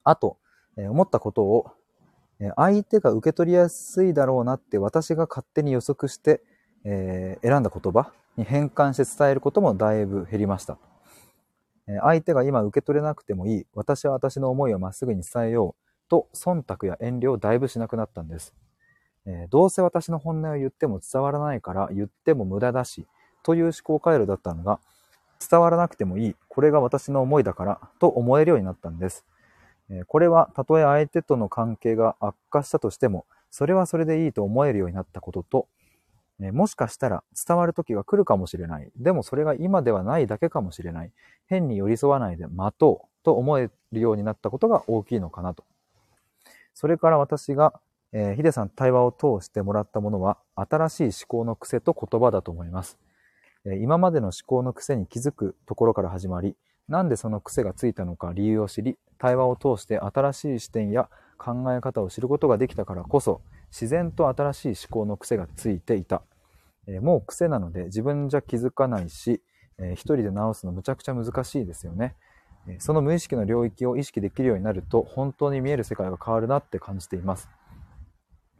[0.04, 0.38] あと、
[0.76, 1.70] え思ったことを、
[2.40, 6.42] え相手が受け取りやすいだろうなって私が勝手に予測して、
[6.84, 10.78] え選んだ言葉に変換して伝えることもだいぶ減りました。
[11.86, 18.54] え相手が今受け取れなくてもいい、私は私の思いをまっすぐに伝えようと忖度や遠慮をだいぶしなくなったんです。
[19.26, 23.06] えー、どうせ私の本音を言っても伝わらないから言っても無駄だし、
[23.42, 24.80] という思考回路だったのが、
[25.50, 29.24] 伝わらなくてもいい、これが私の思いだからと思えるようになったんです。
[29.90, 35.68] えー、これはたとえ相手との関係が悪化したとしても、それはそれでいいと思えるようになったことと、
[36.40, 38.90] えー、もしかしたら伝わる時が来るかもしれない。
[38.96, 41.12] でもそれが今ではないだけかもしれない。
[41.46, 45.64] 変に寄り添わないで待とうと思えるようになったことが大きいのかなと。
[46.74, 47.80] それから私が
[48.16, 52.96] えー、ヒデさん対話を通してもらったものは、新しい思考の癖と言葉だと思います。
[53.66, 56.56] えー、今までの思考の癖に気づくところから始まり、
[56.88, 63.40] なんでその癖がついたのか理由を知り、対話を通して新しい視点や考え方を知ることができたからこそ、
[63.72, 66.22] 自然と新しい思考の癖がついていた。
[66.86, 69.42] えー、もう癖なので自分じゃ気づかないし、
[69.78, 72.14] えー、一人で直すのむちゃくちゃ難しいですよね。
[72.78, 77.50] その無意識の領域を意識できるようになると、本当に見える世界が変わるなって感じています。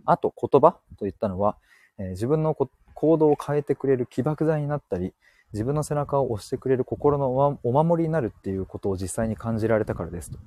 [0.06, 1.56] あと言葉といったのは、
[1.98, 5.12] えー、自分の行動を変えてくれる起爆剤になったり、
[5.52, 10.38] 自分の背中を押してくれる心のお守りになるっていうことを実際に感じられたからですと。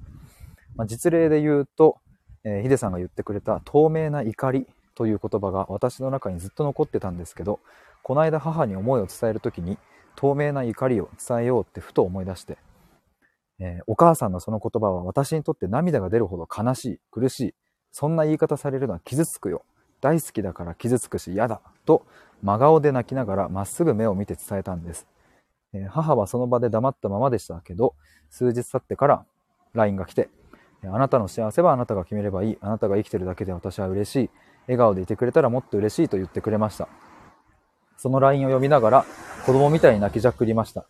[0.76, 1.98] まあ、実例で言うと、
[2.44, 7.60] えー、ヒデさんが言ってくれた透明な怒りという言葉が私の中にずっと残ってたんですけど、
[8.04, 9.78] この間母に思いを伝えるときに、
[10.16, 12.58] 透明な怒りを伝えようってふと思い出して、
[13.60, 17.56] えー、お母さんのその言葉は私にとって涙が出るほど悲しい、苦しい、
[18.00, 19.66] そんな言い方されるのは傷つくよ。
[20.02, 21.62] 大好きだから傷つくし嫌だ。
[21.84, 22.06] と
[22.44, 25.08] 真顔で泣きながらまっすぐ目を見て伝えたんです。
[25.74, 27.96] えー、母はその場で黙ったままでしたけど、
[28.30, 29.26] 数日経ってから
[29.74, 30.30] LINE が来て、
[30.84, 32.58] あなたの幸せはあなたが決めればいい。
[32.62, 34.30] あなたが生きてるだけで私は嬉しい。
[34.68, 36.88] 笑顔でいてくれたらもっと嬉しいと言ってくれました。
[37.98, 39.06] その LINE を読みながら
[39.48, 40.86] 子供みたいに泣きじゃくりました。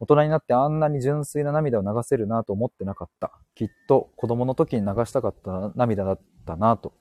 [0.00, 3.32] 大人になってあんなに純粋な涙を流せるなと思ってなかった。
[3.54, 6.92] きっと子供の時に流したかった涙だったなと。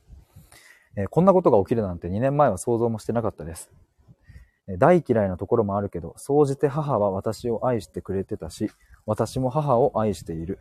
[0.96, 3.72] えー、こんなことが起きるなんて2年前は想像もしてなかったです。
[4.78, 8.72] 大嫌いなところもあるけど、総じて母は私を愛してくれてたし、
[9.06, 10.60] 私も母を愛している。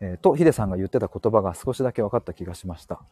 [0.00, 3.02] えー、と、ヒデさんが言ってた言葉が少しだけ分かった気がしました。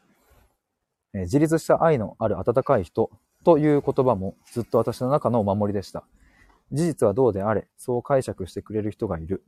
[1.13, 3.11] え自立した愛のある温かい人
[3.45, 6.05] という言葉もずっと私の中のお守りでした。
[6.73, 9.43] 事実はどうであれ、そう解釈してくれる人がいる。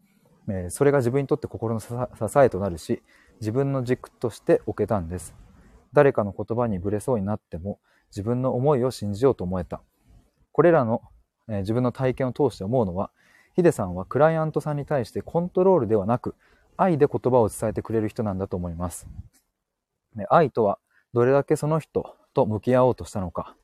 [0.49, 1.89] えそれが自分にとって心の支
[2.39, 3.03] えとなるし、
[3.41, 5.35] 自分の軸として置けたんです。
[5.93, 7.79] 誰かの言葉にぶれそうになっても、
[8.11, 9.83] 自分の思いを信じようと思えた。
[10.51, 11.03] これらの、
[11.49, 13.11] え自分の体験を通して思うのは、
[13.55, 16.35] ヒデさんはクライアントさんに対してコントロールではなく、
[16.77, 19.07] 愛で言葉を伝えてくれる人なんだと思います。
[20.29, 20.79] 愛とは、
[21.13, 23.57] どれだけその人と向き合おうとしたのか、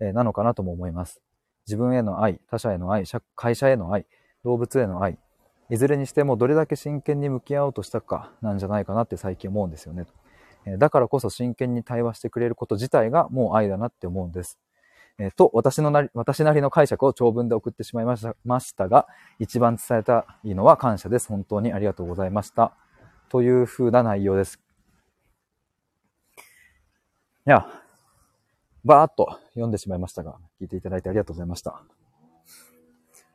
[0.00, 1.22] えなのかなとも思います。
[1.66, 3.04] 自分への愛、他者への愛、
[3.36, 4.06] 会社への愛、
[4.44, 5.18] 動物への愛、
[5.70, 10.06] いずれにしてもどれだけ真剣に向き合おうとしたかなんじゃないかなって最近思うんですよね。
[10.78, 14.58] だからこそ真剣に対話してくれること自体がもう愛だなって思うんです。
[15.18, 19.06] えー、と、私のなり、私なりの解釈を長文で送ってしまいましたが、
[19.38, 21.28] 一番伝えたいのは感謝です。
[21.28, 22.74] 本当にありがとうございました。
[23.28, 24.60] という風な内容です。
[27.46, 27.66] いや、
[28.84, 31.82] バーっと読んでしまいましたが、聞いていただいてありがとうございました。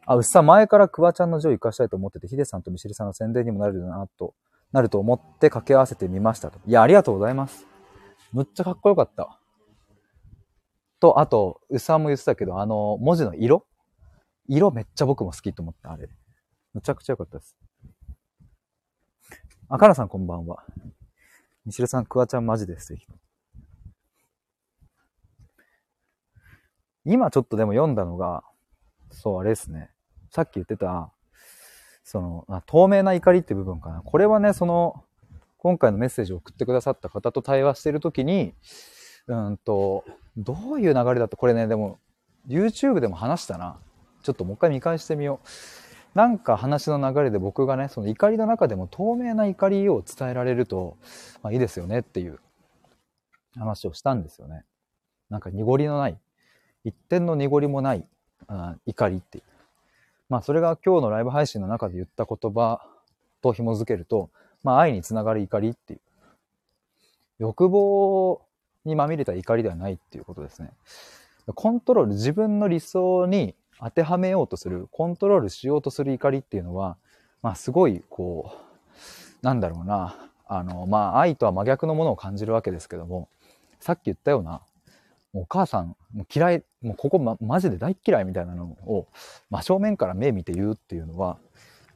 [0.05, 4.33] あ、うっさ、前からクワちゃんの字を活かしたいと思ってて、ヒデさんとミシルさんの宣伝にもなるなと、
[4.71, 6.59] なると思って掛け合わせてみましたと。
[6.65, 7.65] いや、ありがとうございます。
[8.31, 9.39] むっちゃかっこよかった。
[10.99, 13.65] と、あと、うさも言ってたけど、あの、文字の色？
[14.47, 16.09] 色めっちゃ僕も好きと思った、あれ。
[16.73, 17.55] むちゃくちゃよかったです。
[19.69, 20.63] あかなさんこんばんは。
[21.65, 22.87] ミシルさん、クワちゃんマジです。
[22.87, 23.05] ぜひ。
[27.05, 28.43] 今ちょっとでも読んだのが、
[29.11, 29.89] そう、あれですね。
[30.31, 31.11] さっき言ってた、
[32.03, 34.01] その、透明な怒りって部分かな。
[34.01, 35.03] これはね、その、
[35.57, 38.53] 今回のメッセージを送ってくださった方と対話してるときに、
[39.27, 40.03] うんと、
[40.37, 41.37] どういう流れだった？
[41.37, 41.99] これね、でも、
[42.47, 43.79] YouTube でも話したな。
[44.23, 45.47] ちょっともう一回見返してみよう。
[46.15, 50.97] なんか話の流れで僕がね、その怒りの中でも透明な怒りを伝えられると、
[51.43, 52.39] まあいいですよねっていう
[53.55, 54.63] 話をしたんですよね。
[55.29, 56.17] なんか濁りのない
[56.83, 58.07] 一点の濁りもない
[58.47, 59.43] あ怒りっていう。
[60.29, 62.81] まあそれが今日のライブ配信の中で言った言葉
[63.41, 64.29] と紐づけると、
[64.63, 65.99] まあ愛につながる怒りっていう。
[67.39, 68.41] 欲望
[68.85, 70.71] にまみれた怒りではないっていうことですね。
[71.55, 76.97] コントロール、自分の理想に当てはめようとする、コントロールしようとする怒りっていうのは、
[77.41, 80.15] まあすごいこう、なんだろうな、
[80.47, 83.29] あの、まあ愛とは真逆のものを感じるわけですけども、
[83.79, 84.61] さっき言ったような、
[85.33, 89.07] お母さん、もう嫌い、もうここ、ま、マジで大嫌いみたいなのを
[89.49, 91.37] 真正面から目見て言うっていうのは、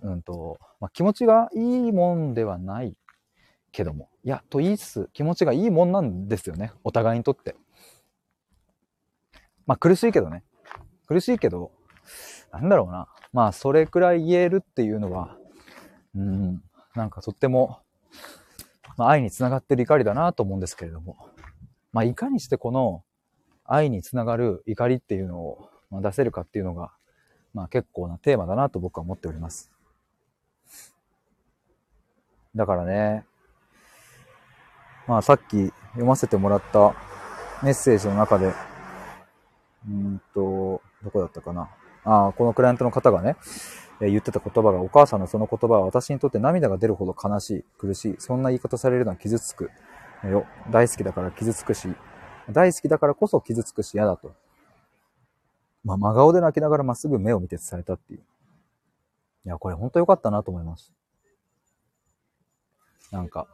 [0.01, 2.97] うんと、まあ、気持ちがいいもんではない
[3.71, 6.71] けども、いや、と言いつつ気持ちがいいもんなんですよね。
[6.83, 7.55] お互いにとって。
[9.65, 10.43] まあ苦しいけどね。
[11.07, 11.71] 苦しいけど、
[12.51, 13.07] なんだろうな。
[13.31, 15.37] まあそれくらい言えるっていうのは、
[16.15, 16.63] うん、
[16.95, 17.79] なんかとっても、
[18.97, 21.17] まあ、愛につながってる怒りだなと思うんですけれども、
[21.91, 23.03] まあいかにしてこの
[23.65, 26.91] 愛につながる怒りっていうのを出せるかっていうのが、
[27.53, 29.71] まあ結構なテーマだなと僕は思っております。
[32.55, 33.25] だからね、
[35.07, 36.95] まあさっき読ませてもらった
[37.61, 38.53] メッセージの中で、
[39.87, 41.69] うんと、どこだったかな。
[42.05, 43.37] ああ、このクライアントの方がね、
[43.99, 49.71] 言ってた言葉が、お母さんのその言葉は私にとって涙が出るほど悲しい、苦しい、そんな言い方されるのは傷つく
[50.23, 50.45] よ。
[50.71, 51.87] 大好きだから傷つくし、
[52.51, 54.33] 大好きだからこそ傷つくし嫌だと。
[55.83, 58.19] まあ、真顔で泣きながらまっすぐ目を見て伝えたっていう。
[59.45, 60.93] いや、これほんと良かったなと思います。
[63.11, 63.47] なんか、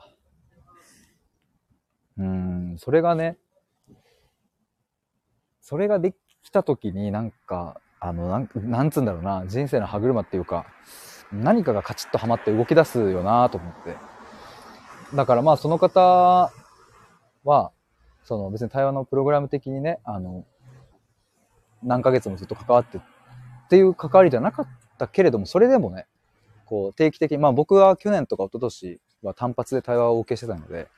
[2.18, 3.38] うーん、それがね、
[5.62, 6.14] それがで
[6.44, 10.66] きた時になんか、あの、なん、なんつうんだろうな、人生の歯車っていうか、
[11.32, 13.98] 何かがカチッとはまって動き出すよなと思って。
[15.16, 16.52] だからまあその方
[17.44, 17.72] は、
[18.30, 20.46] その別に対話のプログラム的にね、あの、
[21.82, 23.02] 何ヶ月もずっと関わってっ
[23.70, 24.68] ていう関わりじゃなかっ
[25.00, 26.06] たけれども、それでもね、
[26.66, 30.90] こう定期的に、まあ僕は去年とか一昨年は単発で対話をお受けしてたので、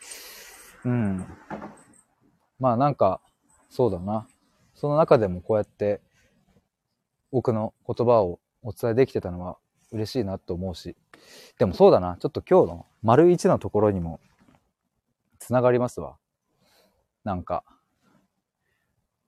[0.83, 1.25] うん。
[2.59, 3.21] まあなんか、
[3.69, 4.27] そうだな。
[4.75, 6.01] その中でもこうやって
[7.31, 9.57] 僕の言葉をお伝えできてたのは
[9.93, 10.97] 嬉しいなと思うし、
[11.59, 12.17] でもそうだな。
[12.19, 14.19] ちょっと今日の丸一のところにも
[15.39, 16.17] つながりますわ。
[17.23, 17.63] なんか、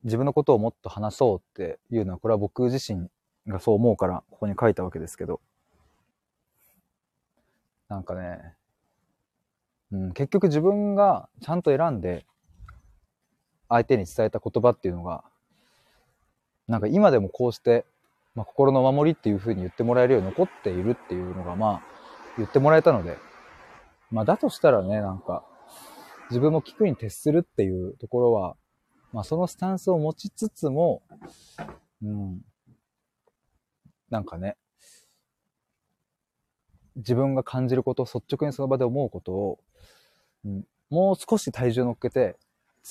[0.03, 3.09] 自分のことをもっと話そうっていうのは、これは僕自身
[3.47, 5.39] がそう思うから、ここに書いたわけですけど、
[7.89, 8.55] なんかね、
[9.91, 12.25] うん、結局自分がちゃんと選んで、
[13.69, 15.23] 相手に伝えた言葉っていうのが、
[16.67, 17.85] なんか今でもこうして、
[18.35, 21.81] まあ、心の守りっていうふうに言ってもらえるように残っているっていうのが、まあ、
[22.37, 23.17] 言ってもらえたので、
[24.11, 25.43] まあ、だとしたらね、なんか、
[26.33, 28.55] 自分も聞くに徹するっていうところは、
[29.11, 31.03] まあ、そのスタンスを持ちつつも、
[32.01, 32.41] うん、
[34.09, 34.57] なんかね、
[36.95, 39.59] 自分が感じること、率直にその場で思うことを、
[40.43, 42.35] うん、もう少し体重乗っけて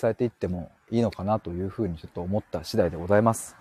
[0.00, 3.56] 伝えていってもいいのかなというふうにちょっと思った次第でございます。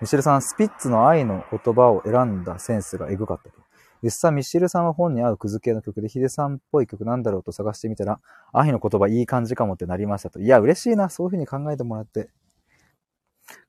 [0.00, 3.63] ミシェルさん、スピッツの愛の言葉を選んだセンスがエグかったと。
[4.04, 8.20] 実際ミシェルさんは本に合うクズ系の曲でヒデさんっぽい曲なんだろうと探してみたら、
[8.52, 10.40] 愛の言葉いい感じかもってなりましたと。
[10.40, 11.08] いや、嬉しいな。
[11.08, 12.28] そういう風に考えてもらって。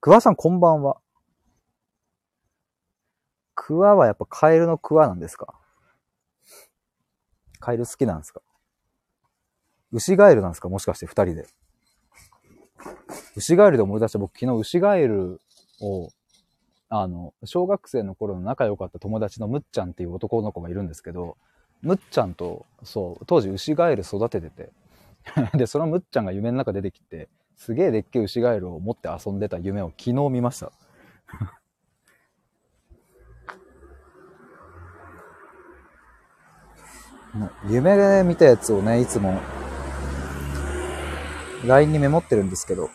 [0.02, 0.98] 桑さんこんばんは。
[3.56, 5.54] 桑はやっぱカエルの桑なんですか？
[7.60, 8.42] カエル好きなんですか？
[9.94, 10.68] 牛ガエルなんですか？
[10.68, 11.48] もしかして二人で。
[13.38, 15.40] 牛ガエルで思い出した僕昨日牛ガエル
[15.82, 16.10] を
[16.90, 21.38] あの、小学生の頃の仲良かった友達のむっちゃんっていう男の子がいるんですけど、
[21.82, 24.72] むっちゃんと、そう、当時牛ガエル育ててて、
[25.58, 27.28] で、そのむっちゃんが夢の中出てきて、
[27.58, 30.72] すげえでっけえ牛ガエルを持って遊んでた夢を昨日見ました。
[37.68, 39.40] 夢で見たやつをね、いつも
[41.66, 42.90] LINE にメモってるんですけど、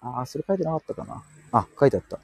[0.00, 1.22] ああ、それ書いてなかったかな。
[1.52, 2.18] あ、書いてあった。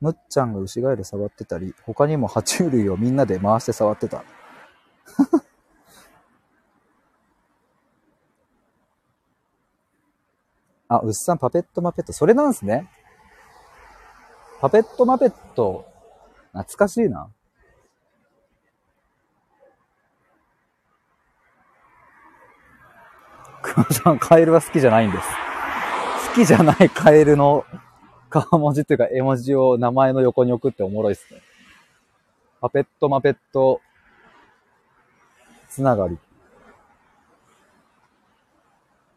[0.00, 4.24] むっちゃんが牛ガエル触ってたり、他にも爬虫類をみんなで回して触ってた。
[10.88, 12.12] あ、牛さんパペットマペット。
[12.14, 12.90] それなんすね。
[14.60, 15.86] パペットマペット、
[16.52, 17.30] 懐かしいな。
[23.62, 25.28] くまさん、カエルは好きじゃないんです。
[26.28, 27.64] 好きじゃないカエルの
[28.30, 31.42] 顔文字っていうか絵文字を名前の横に置くっておもろいっすね。
[32.60, 33.80] パペットマペット
[35.68, 36.18] つながり。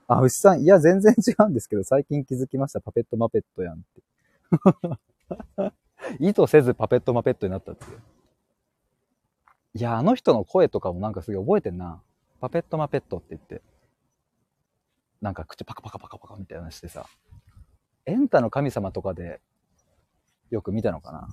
[0.08, 2.82] あ、牛さん、いや、全然違うんですけど、最近気づきました。
[2.82, 4.02] パペットマペットやんって。
[6.20, 8.02] 意図せずパペットマペットになったっていう。
[9.76, 12.02] いや、あの人の声とかもなんかすげえ覚えてんな。
[12.40, 13.62] パペットマペットって言って。
[15.22, 17.08] なんか口パカパカパカパカみたいなしてさ。
[18.06, 19.40] エンタの神様とかで
[20.50, 21.30] よく見たのかな？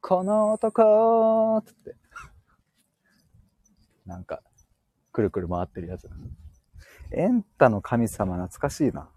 [0.00, 1.96] この男つって。
[4.06, 4.42] なんか、
[5.12, 6.08] くるくる回ってるやつ。
[7.10, 9.10] エンタの神様懐かしいな。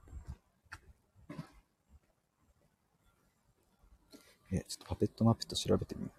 [4.51, 6.09] え、ちょっとパペットマペット調べてみよ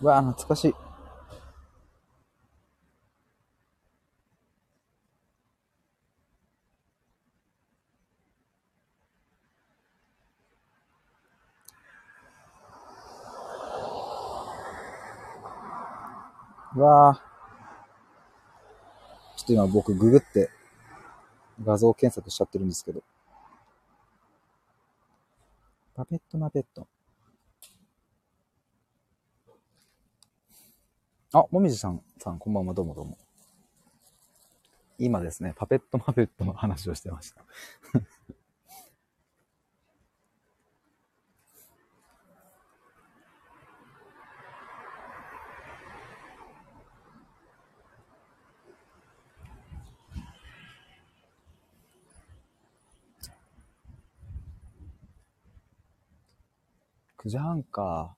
[0.00, 0.04] う。
[0.04, 0.74] うわぁ、懐かしい。
[16.74, 17.32] うわぁ。
[19.36, 20.50] ちょっと今僕ググって
[21.64, 23.02] 画像検索しちゃってるんですけど。
[25.94, 26.86] パペットマペット。
[31.34, 33.18] あ、もみじさん、さん、こんばんは、どうもどうも。
[34.98, 37.42] 今ですね、パペットマペットの話をしてました。
[57.24, 58.16] 9時半か。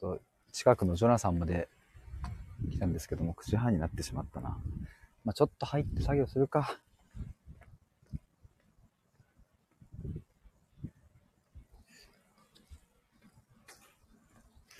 [0.00, 1.68] ちょっと、近くのジョナサンまで
[2.72, 4.58] 来たんですけども、9時半になってしまったな。
[5.24, 6.76] まあ、ちょっと入って作業するか。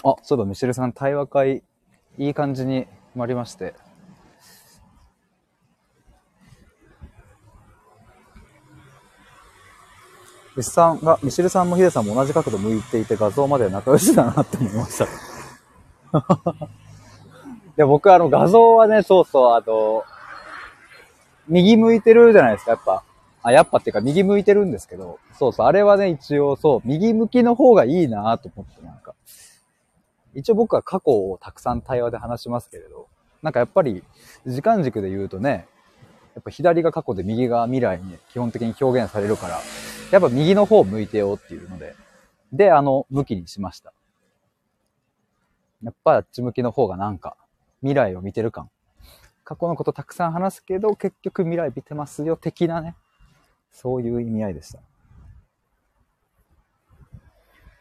[0.03, 1.63] あ、そういえばミシェルさん、対話会、
[2.19, 3.86] いい感じに決まりまして。
[10.57, 15.07] 牛さんが、ミシルさんもヒデさんも同じ角度向いていて画像まで仲良しだなって思いました。
[17.77, 20.03] で、僕あの画像はね、そうそう、あの、
[21.47, 23.03] 右向いてるじゃないですか、やっぱ。
[23.43, 29.15] あ、やっぱっていうか右向いてるんですけど、そうそう、あれはね、一応そう、右向きの方がいいなと思って、なんか。
[30.35, 33.09] 一応僕は過去をたくさん対話で話しますけれど、
[33.43, 34.03] なんかやっぱり
[34.47, 35.67] 時間軸で言うとね、
[36.35, 39.61] やっぱ左が過去で右が未来に基本的に表現されるから、
[40.11, 41.95] やっぱ右の方向いてよっていうので、
[42.53, 43.93] で、あの、向きにしました。
[45.83, 47.37] やっぱあっち向きの方がなんか、
[47.81, 48.71] 未来を見てる感。
[49.45, 52.95] 過去のことたくさん話すけど、結局未来見てますよ、的なね。
[53.73, 54.81] そういう意味合いでした。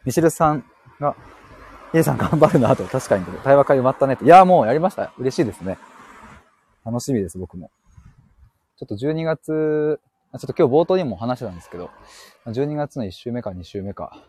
[0.04, 0.64] ミシルさん
[1.00, 1.16] が、
[1.90, 4.24] ヒデさん頑張るなと、確かに対話会埋まったねって。
[4.24, 5.12] いや、もうやりました。
[5.18, 5.78] 嬉しいですね。
[6.84, 7.70] 楽しみです、僕も。
[8.76, 9.98] ちょっと12月
[10.38, 11.90] ちょっと今日冒頭にも話したんですけど、
[12.46, 14.24] 12月の1週目か2週目か、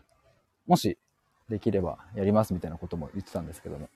[0.66, 0.98] もし
[1.48, 3.88] できればやりますみたいなことも言ってたんですけども。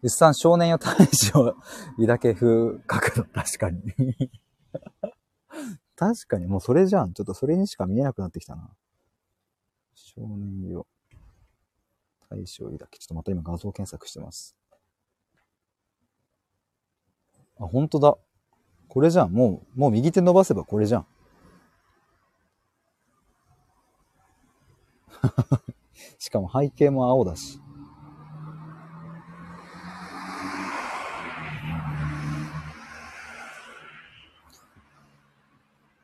[0.00, 1.56] うっさん少年よ大使を
[1.98, 3.82] 抱け風角度、確かに
[5.96, 7.12] 確かに、もうそれじゃん。
[7.12, 8.70] ちょっとそれにしか見えなくなってきたな。
[9.94, 10.86] 少年よ
[12.30, 12.98] 大使を抱け。
[12.98, 14.56] ちょっとまた今画像検索してます。
[17.58, 18.16] あ、本当だ。
[18.88, 19.32] これじゃん。
[19.32, 21.06] もう、もう右手伸ばせばこれじゃん。
[26.18, 27.60] しかも背景も青だし。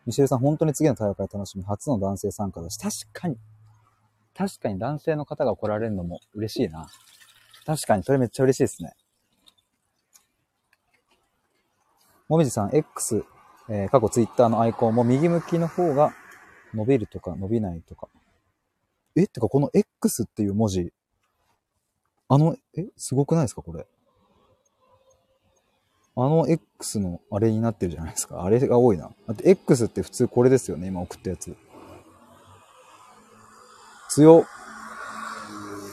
[0.06, 1.64] ミシェルさん、本当に次の大会楽しみ。
[1.64, 2.78] 初の男性参加だし。
[2.78, 3.38] 確かに。
[4.36, 6.86] 確かに男性の方が来られるのも嬉しいな。
[7.64, 8.92] 確かに、それめっちゃ嬉しいですね。
[12.28, 13.24] もみじさん、X、
[13.68, 16.14] えー、過去 Twitter のアイコンも右向きの方が
[16.72, 18.08] 伸びるとか伸びないとか。
[19.16, 20.92] えってか、この X っていう文字、
[22.28, 23.86] あの、えすごくないですかこれ。
[26.16, 28.44] あの X のあれになってるじゃないですか。
[28.44, 29.10] あれが多いな。
[29.26, 30.86] だって X って普通これですよね。
[30.86, 31.56] 今送ったやつ。
[34.10, 34.44] 強。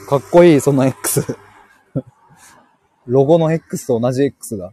[0.08, 1.36] かっこいい、その X。
[3.06, 4.72] ロゴの X と同じ X だ。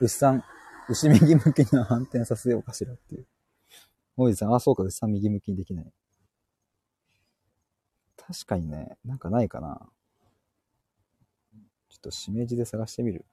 [0.00, 0.44] 牛さん、
[0.88, 3.26] 牛右向きに反転させようかしらっていう。
[4.16, 5.92] もいじさん、あ、そうか、牛さん右向きにできない。
[8.16, 9.90] 確かにね、なんかないかな。
[11.88, 13.24] ちょっとしめじで探してみる。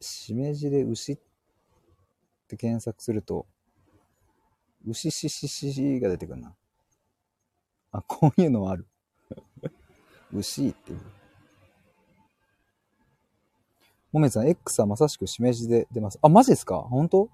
[0.00, 1.18] しめじで牛っ
[2.48, 3.46] て検索すると、
[4.86, 6.54] 牛ししししが出てくるな。
[7.92, 8.86] あ、こういうのはある。
[10.32, 11.00] 牛っていう。
[14.14, 16.20] もめさん、X はまさしくしめじで出ます。
[16.22, 16.78] あ、マジですか？
[16.82, 17.28] 本当？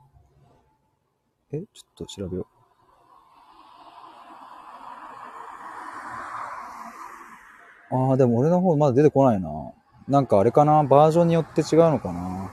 [1.52, 2.46] え、ちょっと調べよ
[7.90, 7.94] う。
[7.94, 9.50] ああ、でも俺の方まだ出てこないな。
[10.08, 10.82] なんかあれかな？
[10.84, 12.50] バージョンによって違うのかな？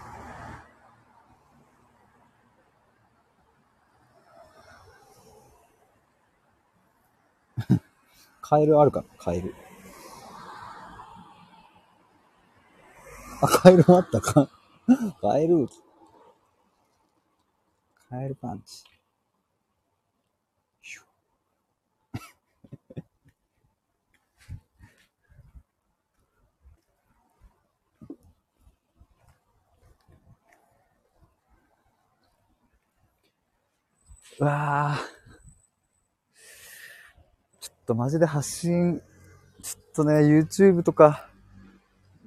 [8.41, 9.07] カエルあるかな？
[9.17, 9.55] カエル。
[13.41, 14.49] あ、カエルあったか。
[15.21, 15.67] カエル。
[18.09, 18.83] カエルパンチ。
[34.39, 35.17] うわぁ。
[37.59, 39.01] ちょっとマジで発信、
[39.63, 41.29] ちょっとね、YouTube とか、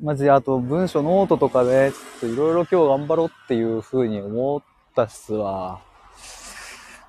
[0.03, 4.63] マジあと文章ノートとかで、ちょっといろいろ今日頑張ろうっていう風に思っ
[4.97, 5.83] たっすわ。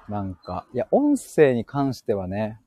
[0.10, 2.60] なんか、いや、音声に関してはね、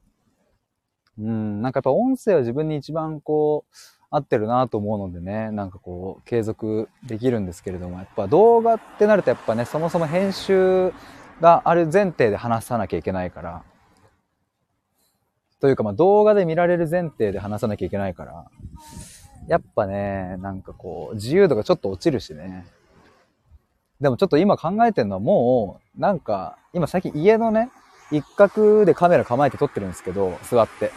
[1.18, 3.74] うん、なんかやっぱ音声は自分に一番こう、
[4.10, 10.94] 合ってるなと思うのでね、なんかこう、継続できるんですけれども、やっぱ動画ってなるとやっぱね、そもそも編集
[11.42, 13.62] がある前提で話さなきゃいけないから、
[15.60, 18.46] というかまあ動画で見られる前提で話さなきゃいけないから、
[19.46, 22.66] やっぱね、なんかこう、自由度がちょっと落ちるしね。
[24.00, 27.70] でもちょっと今考えてるのはもう、なんか、今最近家のね、
[28.10, 30.92] 一角でカメラ構えて撮ってるんですけど、座って。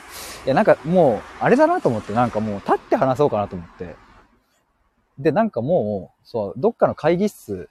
[0.45, 3.95] いや、なんかもう、あれだなと思って、なんかもう立って話そうかなと思って。
[5.19, 7.69] で、なんかもう、そう、どっかの会議室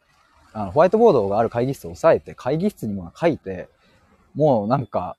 [0.56, 3.68] あの、ホワイトボードがある会議室を押さえて、会議室にも書いて、
[4.34, 5.18] もうなんか、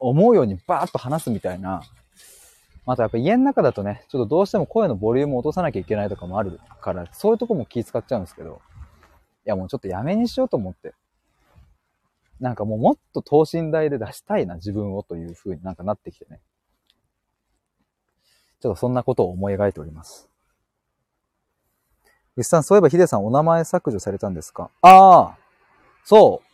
[0.00, 1.82] 思うようにバーッと話すみたいな。
[2.86, 8.60] またやっぱ家の中だとね、ちょっとどうしても声のボリューム落とさなきゃいけないとかもあるから、そういうとこも気使っちゃうんですけど、
[9.46, 10.94] いやもうちょっとやめにしようと思って。
[12.40, 16.40] なんかもうもっと等身大で出したいな、自分をという風になんかなってきてね。
[18.60, 20.28] ちょっとそんなことを思い描いております。
[22.36, 24.70] 牛さん、そういえばヒデさんお名前削除されたんですか？
[24.80, 25.38] ああ、
[26.04, 26.46] そう。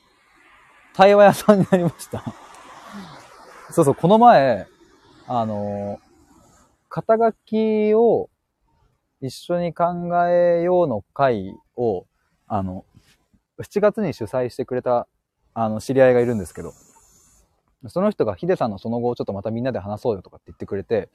[0.94, 2.24] 対話屋さんになりました
[3.70, 4.66] そうそう、この前、
[5.28, 6.00] あの、
[6.96, 8.30] 肩書きを
[9.20, 9.84] 一緒に考
[10.30, 12.06] えようの会を、
[12.46, 12.86] あの、
[13.60, 15.06] 7月に主催してくれた、
[15.52, 16.72] あの、知り合いがいるんですけど、
[17.88, 21.10] その人がヒデさんのその後をちょっとまたみんなで話そうよとかって言ってくれて、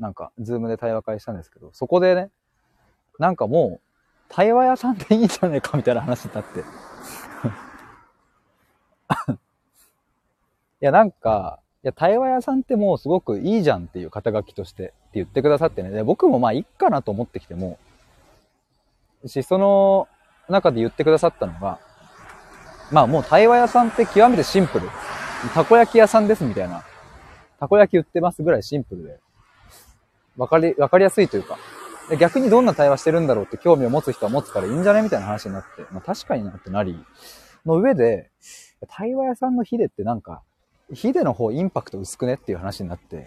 [0.00, 2.32] なんか、ズームで対話会したんですけど、そこでね、
[3.20, 3.86] なんかもう、
[4.28, 6.64] 対話屋さんでいいんじゃないかみたいな話になって。
[9.30, 9.34] い
[10.80, 15.90] や、なんか、いや、対話屋さんってもうすごくいいじゃんっていう肩書きとしてって言ってくださってね。
[15.90, 17.78] で僕もまあいいかなと思ってきても、
[19.26, 20.08] し、その
[20.48, 21.78] 中で言ってくださったのが、
[22.90, 24.88] まあもう対話屋さんって極めてシンプル。
[25.54, 26.84] たこ焼き屋さんですみたいな。
[27.60, 29.20] たこ焼き売ってますぐらいシンプルで。
[30.36, 31.58] わかり、わかりやすいというか、
[32.18, 36.98] 逆にどんな対話してるんだろうって興味を持つ人は持つからいいんじゃねみたいな話になって、まあ確かになってなり、
[37.66, 38.30] の上で、
[38.88, 40.42] 対話屋さんのヒデってなんか、
[40.92, 43.20] ヒデの方インパクト薄くねっていう話になって、い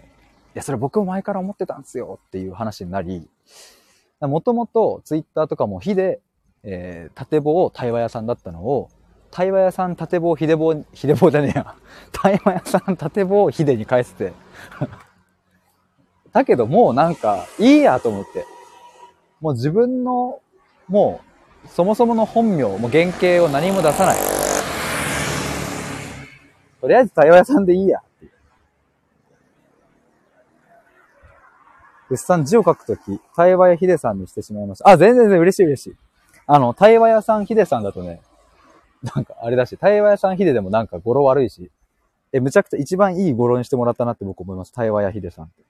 [0.54, 3.28] や、それ僕も前から思ってたんですよっていう話になり、
[4.20, 6.20] もともとツイッターとかもヒデ、
[6.64, 8.88] えー、縦棒対話屋さんだったのを、
[9.30, 11.74] 対話屋さん縦棒ヒデ棒、ヒデ棒じゃねえや。
[12.12, 14.32] 対話屋さん縦棒ヒデに返して。
[16.32, 18.44] だけどもうなんか、いいやと思って。
[19.40, 20.40] もう自分の、
[20.88, 21.20] も
[21.64, 24.41] う、そもそもの本名、もう原型を何も出さない。
[26.82, 28.00] とりあえず対話屋さんでいいや。
[32.10, 34.90] 物産字を書くとき、対話屋ヒデさんにしてしまいました。
[34.90, 35.96] あ、全然全然嬉しい嬉しい。
[36.44, 38.20] あの、対話屋さんヒデさんだとね、
[39.14, 41.70] なんかあれだし、対話屋さんヒデでもなんか語呂悪いし、
[42.32, 44.72] え、むちゃくちゃ一番いい語呂にしてもらったなって僕思います。
[44.72, 45.62] 対話屋ヒデさんって。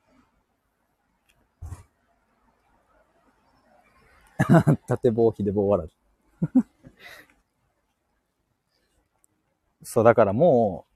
[4.89, 5.93] 縦棒、ひで棒わらず。
[9.85, 10.92] そう、だからもう、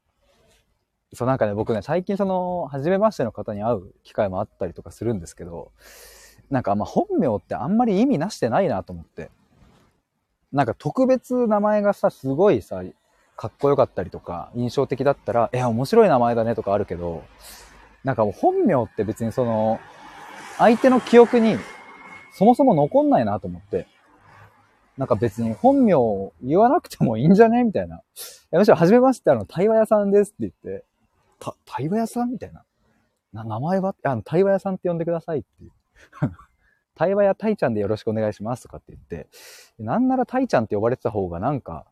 [1.17, 5.73] そう、なんかね、僕ね、最近その、初めましての方に会う機会もあったりとかするんですけど、
[6.51, 9.31] なんかま本名ってあんまり意味なしてないなと思って。
[10.53, 12.83] なんか特別名前がさ、すごいさ、
[13.37, 17.25] かっこよかったりとか、印象的だったら、え、面白い名前だねとかあるけど、
[18.05, 19.81] なんかもう本名って別にその、
[20.59, 21.57] 相手の記憶に
[22.33, 23.87] そもそも残んないなと思って、
[24.97, 27.97] なんか別に本名を言わなくてもいいんじゃねみたいな。
[27.97, 28.01] い
[28.51, 30.85] や、むしろ、はじめまして、あの、対話屋さんですって言って、
[31.39, 32.65] た、対話屋さんみたいな。
[33.33, 35.73] な、名前は、あの、対話屋さんって呼んでくださいっていう。
[36.95, 39.29] 対話屋たいちゃんでよろしくお願いしますとかって言って、
[39.79, 41.85] なんならたいちゃんって呼ばれてた方がなんか、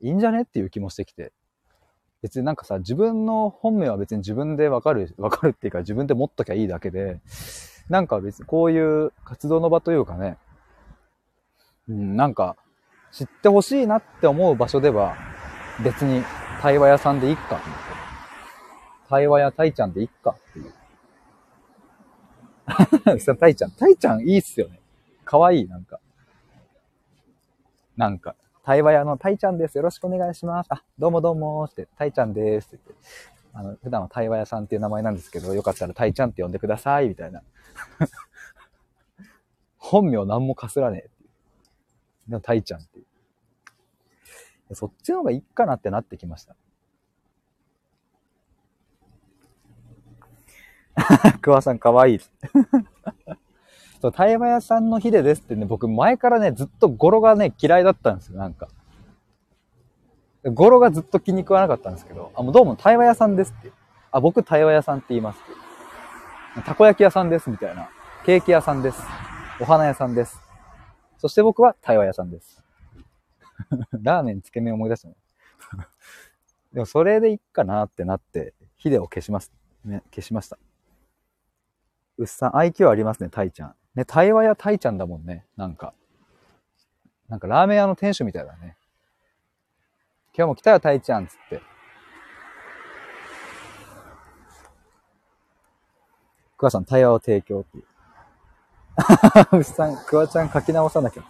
[0.00, 1.32] いいんじゃねっていう気もしてきて。
[2.22, 7.20] 別になんかさ、自分の本名は別に自分でわかる、わかるっていうか自分で持っときゃいいだけで、
[7.88, 10.36] なんか別にこういう活動の場というかね、
[11.88, 12.56] うん、なんか
[13.10, 15.16] 知ってほしいなって思う場所では
[15.82, 16.22] 別に
[16.60, 17.58] 対話屋さんでいいか。
[19.10, 20.72] 対話やタイちゃんでいっかっていう。
[23.36, 24.80] タイちゃん、タイちゃんいいっすよね。
[25.24, 25.98] かわいい、なんか。
[27.96, 29.76] なんか、対話屋のタイちゃんです。
[29.76, 30.68] よろしくお願いします。
[30.70, 33.04] あ、どうもどうもって、タイちゃんですって言って。
[33.52, 37.42] あの、普段は対話屋さんっていう名前なんですけど、よかったらタイちゃんって呼んでください、みたいな。
[39.76, 41.30] 本名何もかすらねえっていう。
[42.30, 43.02] でもタイちゃんってい
[44.70, 44.74] う。
[44.76, 46.54] そっちの方がいいかなってなってきました。
[51.40, 52.20] 桑さんかわいい。
[54.00, 58.68] そう、対話屋さんのヒデですってね、僕前からね、ずっと語呂がね、嫌いだったんですよ、なんか。
[60.44, 63.72] 語呂がずっと気に食わなかったんですけど、あ、もうどうも対話屋さんですって。
[64.10, 65.40] あ、僕対話屋さんって言います
[66.56, 66.62] って。
[66.62, 67.90] たこ焼き屋さんですみたいな。
[68.24, 69.02] ケーキ屋さんです。
[69.60, 70.40] お花屋さんです。
[71.18, 72.62] そして僕は対話屋さんです。
[74.02, 75.14] ラーメン、つけ麺思い出したね。
[76.72, 79.52] でもそれでいっかなってなって、ヒデを消します。
[79.84, 80.58] ね、消しました。
[82.20, 83.74] うっさん、IQ ありますね、タイちゃん。
[83.94, 85.94] ね、対話屋タイちゃんだもんね、なんか。
[87.30, 88.76] なんかラーメン屋の店主みたいだね。
[90.36, 91.62] 今日も来たよ、タイちゃん、つって。
[96.58, 97.84] クワさん、対話を提供っていう。
[99.56, 101.24] うっさん、クワちゃん書き直さなきゃ。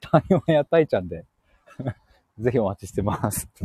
[0.00, 1.26] 対話やタイちゃんで。
[2.40, 3.50] ぜひお待ちしてます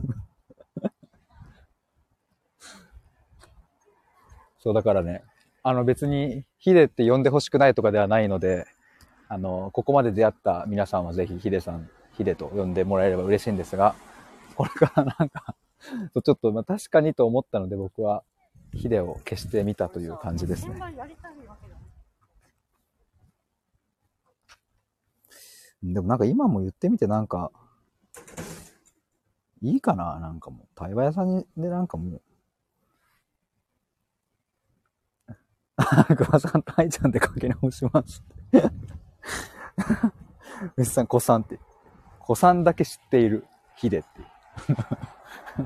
[4.59, 5.23] そう、だからね、
[5.63, 8.65] あの別にヒデって呼んでほしくないとかではないので、
[9.27, 13.95] あの、ここまで出会った皆さんはぜひヒデさん、ヒデと呼んでもらえれば嬉しいんですが、
[14.55, 15.55] これからなんか
[16.23, 18.23] ちょっとまあ確かにと思ったので僕は
[18.73, 20.79] ヒデを消してみたという感じですね。
[25.83, 27.51] でもなんか今も言ってみてなんか、
[29.61, 30.19] いいかな？
[30.19, 32.21] なんかもう、対話屋さんでなんかもう、
[36.15, 38.23] グマさんと愛ちゃんで書き直します。
[40.77, 41.59] 牛さん、子さんって。
[42.19, 43.45] 子さんだけ知っている。
[43.75, 44.27] ヒデっていう。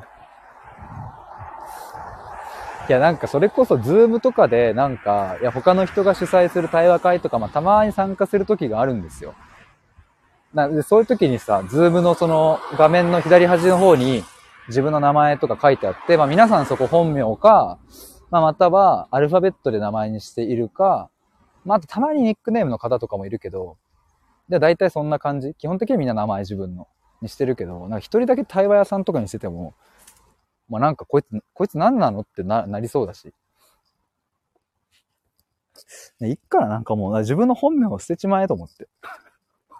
[2.88, 9.34] いや、なんかそれこそ Zoomとかで、なんか、いや、他の人が主催する対話会とか、まあ、たまに参加する時があるんですよ。
[10.54, 14.24] なで、そういう時にさ、 Zoomのその画面の左端の方に
[14.68, 17.78] 自分の名前とか書いてあって、まあ皆さんそこ本名か、
[18.36, 21.10] まあ、またはアルファベットで名前にしているか、
[21.64, 23.78] まあ、あとたまにニックネームの方とかもいるけど、
[24.50, 25.56] で、大体そんな感じ。
[25.56, 26.90] 基本的にはみんな名前自分の
[27.22, 29.74] にしてるけど、なんか一人だけ対話屋さんとかにしてても、
[30.68, 33.34] まあなんかこいつ、こいつ何なのってな、なりそうだし。
[36.20, 38.90] ね、いっからなんかもう自分の本名を捨てちまえと思って。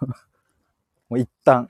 [1.10, 1.68] もう一旦。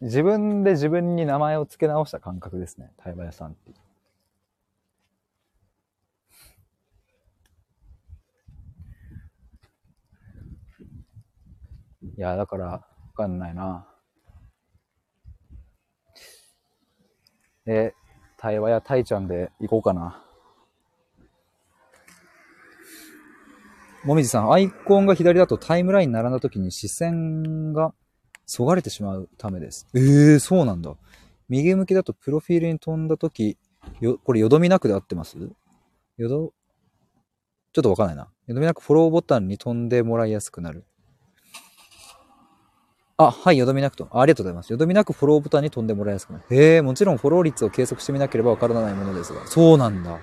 [0.00, 2.90] 自分で自分に名前を付け直した感覚ですね。
[2.96, 3.83] 対話屋さんって。
[12.16, 12.82] いや、だから、わ
[13.16, 13.86] かんないな。
[17.64, 17.94] で、
[18.36, 20.20] 対話やタイちゃんで行こうかな。
[24.04, 27.94] もみじさん、アイコンが左だとタイムライン並んだ時に視線が
[28.44, 29.86] そがれてしまうためです。
[29.94, 30.94] ええー、そうなんだ。
[31.48, 33.56] 右向きだとプロフィールに飛んだ時、
[34.00, 35.38] よ、これよどみなくで合ってます？
[36.18, 36.52] よど、
[37.72, 38.28] ちょっとわかんないな。
[38.46, 40.84] よどみなくフォローボタンに飛んでもらいやすくなる。
[43.16, 44.08] あ、はい、よどみなくと。
[44.12, 44.70] ありがとうございます。
[44.70, 46.44] よどみなくフォローボタンに飛んでもらいやすくなる。
[46.50, 49.46] へえ、もちろんフォロー率を計測してみなければわからないものですが。
[49.46, 50.18] そうなんだ。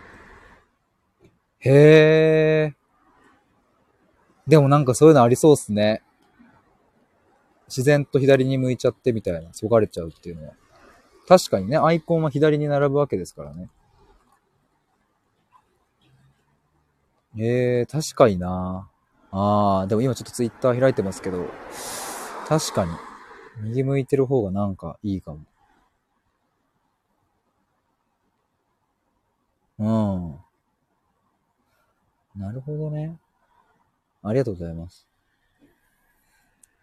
[1.59, 2.75] へえ。
[4.47, 6.03] でもなんかそういうのありそうっすね。
[7.67, 10.53] 自然と左に向いちゃってみたいな、そがれちゃうっていうのは。
[11.27, 13.69] 確かにね、アイコンは左に並ぶわけですからね。
[17.37, 18.89] ええー、確かにな
[19.31, 21.45] ああ、でも今ちょっとツイッター開いてますけど、
[22.51, 22.91] 確かに。
[23.61, 25.39] 右向いてる方がなんかいいかも。
[29.79, 29.83] う
[32.37, 32.41] ん。
[32.41, 33.17] なるほどね。
[34.21, 35.07] ありがとうございます。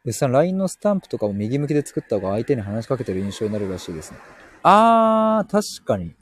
[0.07, 4.19] でさん、LINE のスタンプとかも右向きで作った方が相手に話しかけてる印象になるらしいですね。
[4.63, 6.15] あー、確かに。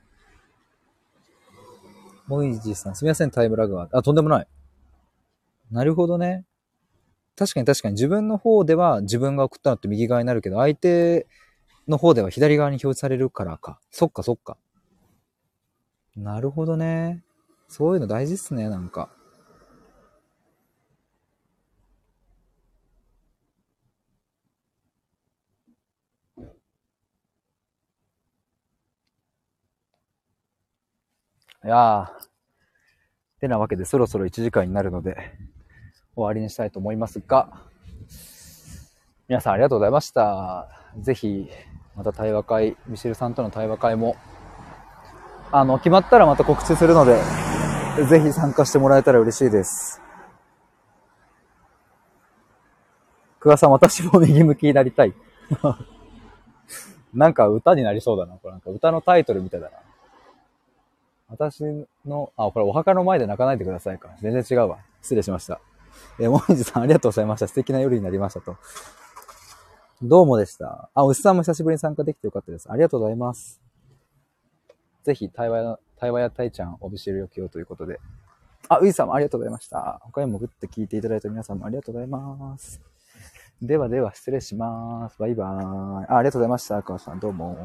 [2.27, 3.89] もいじさん、すみません、タイムラグは。
[3.93, 4.49] あ、とんでもない。
[5.71, 6.45] なるほどね。
[7.37, 11.27] 確かに確かに自分の方では自分が送ったのって右側になるけど、相手
[11.89, 13.79] の方では左側に表示されるからか。
[13.91, 14.57] そっかそっか。
[16.17, 17.23] なるほどね。
[17.69, 19.11] そういうの大事っすね、なんか。
[31.65, 32.27] いやー。
[33.41, 35.17] てなわけでそろそろ1時間になるので、
[36.17, 37.51] 終わりにしたいと思いますが、
[39.29, 40.69] 皆さんありがとうございました。
[40.99, 41.49] ぜひ、
[41.95, 44.17] また対話会、ミシェルさんとの対話会も、
[45.53, 47.21] あの、決まったらまた告知するので、
[48.09, 50.01] ぜひ参加してもらえたら嬉しいです。
[53.41, 55.15] 久我さん、私も右向きになりたい。
[57.13, 58.35] なんか歌になりそうだな。
[58.35, 59.77] これなんか歌のタイトルみたいだな。
[61.29, 61.63] 私
[62.05, 64.11] の、あ、これお墓の前で泣かないでくださいか。
[64.21, 64.79] 全然違うわ。
[65.03, 65.61] 失礼しました。
[66.19, 67.49] えもみじさんありがとうございました。
[67.49, 68.57] 素敵な夜になりましたと。
[70.03, 70.91] どうもでした。
[70.95, 72.71] あ、牛さんも久しぶりに参加できてよかったです。
[72.71, 73.63] ありがとうございます。
[75.05, 77.99] ぜひ、対話や、対話やたいちゃん、おびしるよきよということで。
[78.69, 80.01] あ、ういさんもありがとうございました。
[80.03, 82.81] 他にもグッて聞いていただいた皆さんもありがとうございます。
[83.63, 85.17] ではでは、失礼します。
[85.19, 86.07] バイバーイ。
[86.09, 86.83] あありがとうございました。
[86.83, 87.57] 川さん、どうも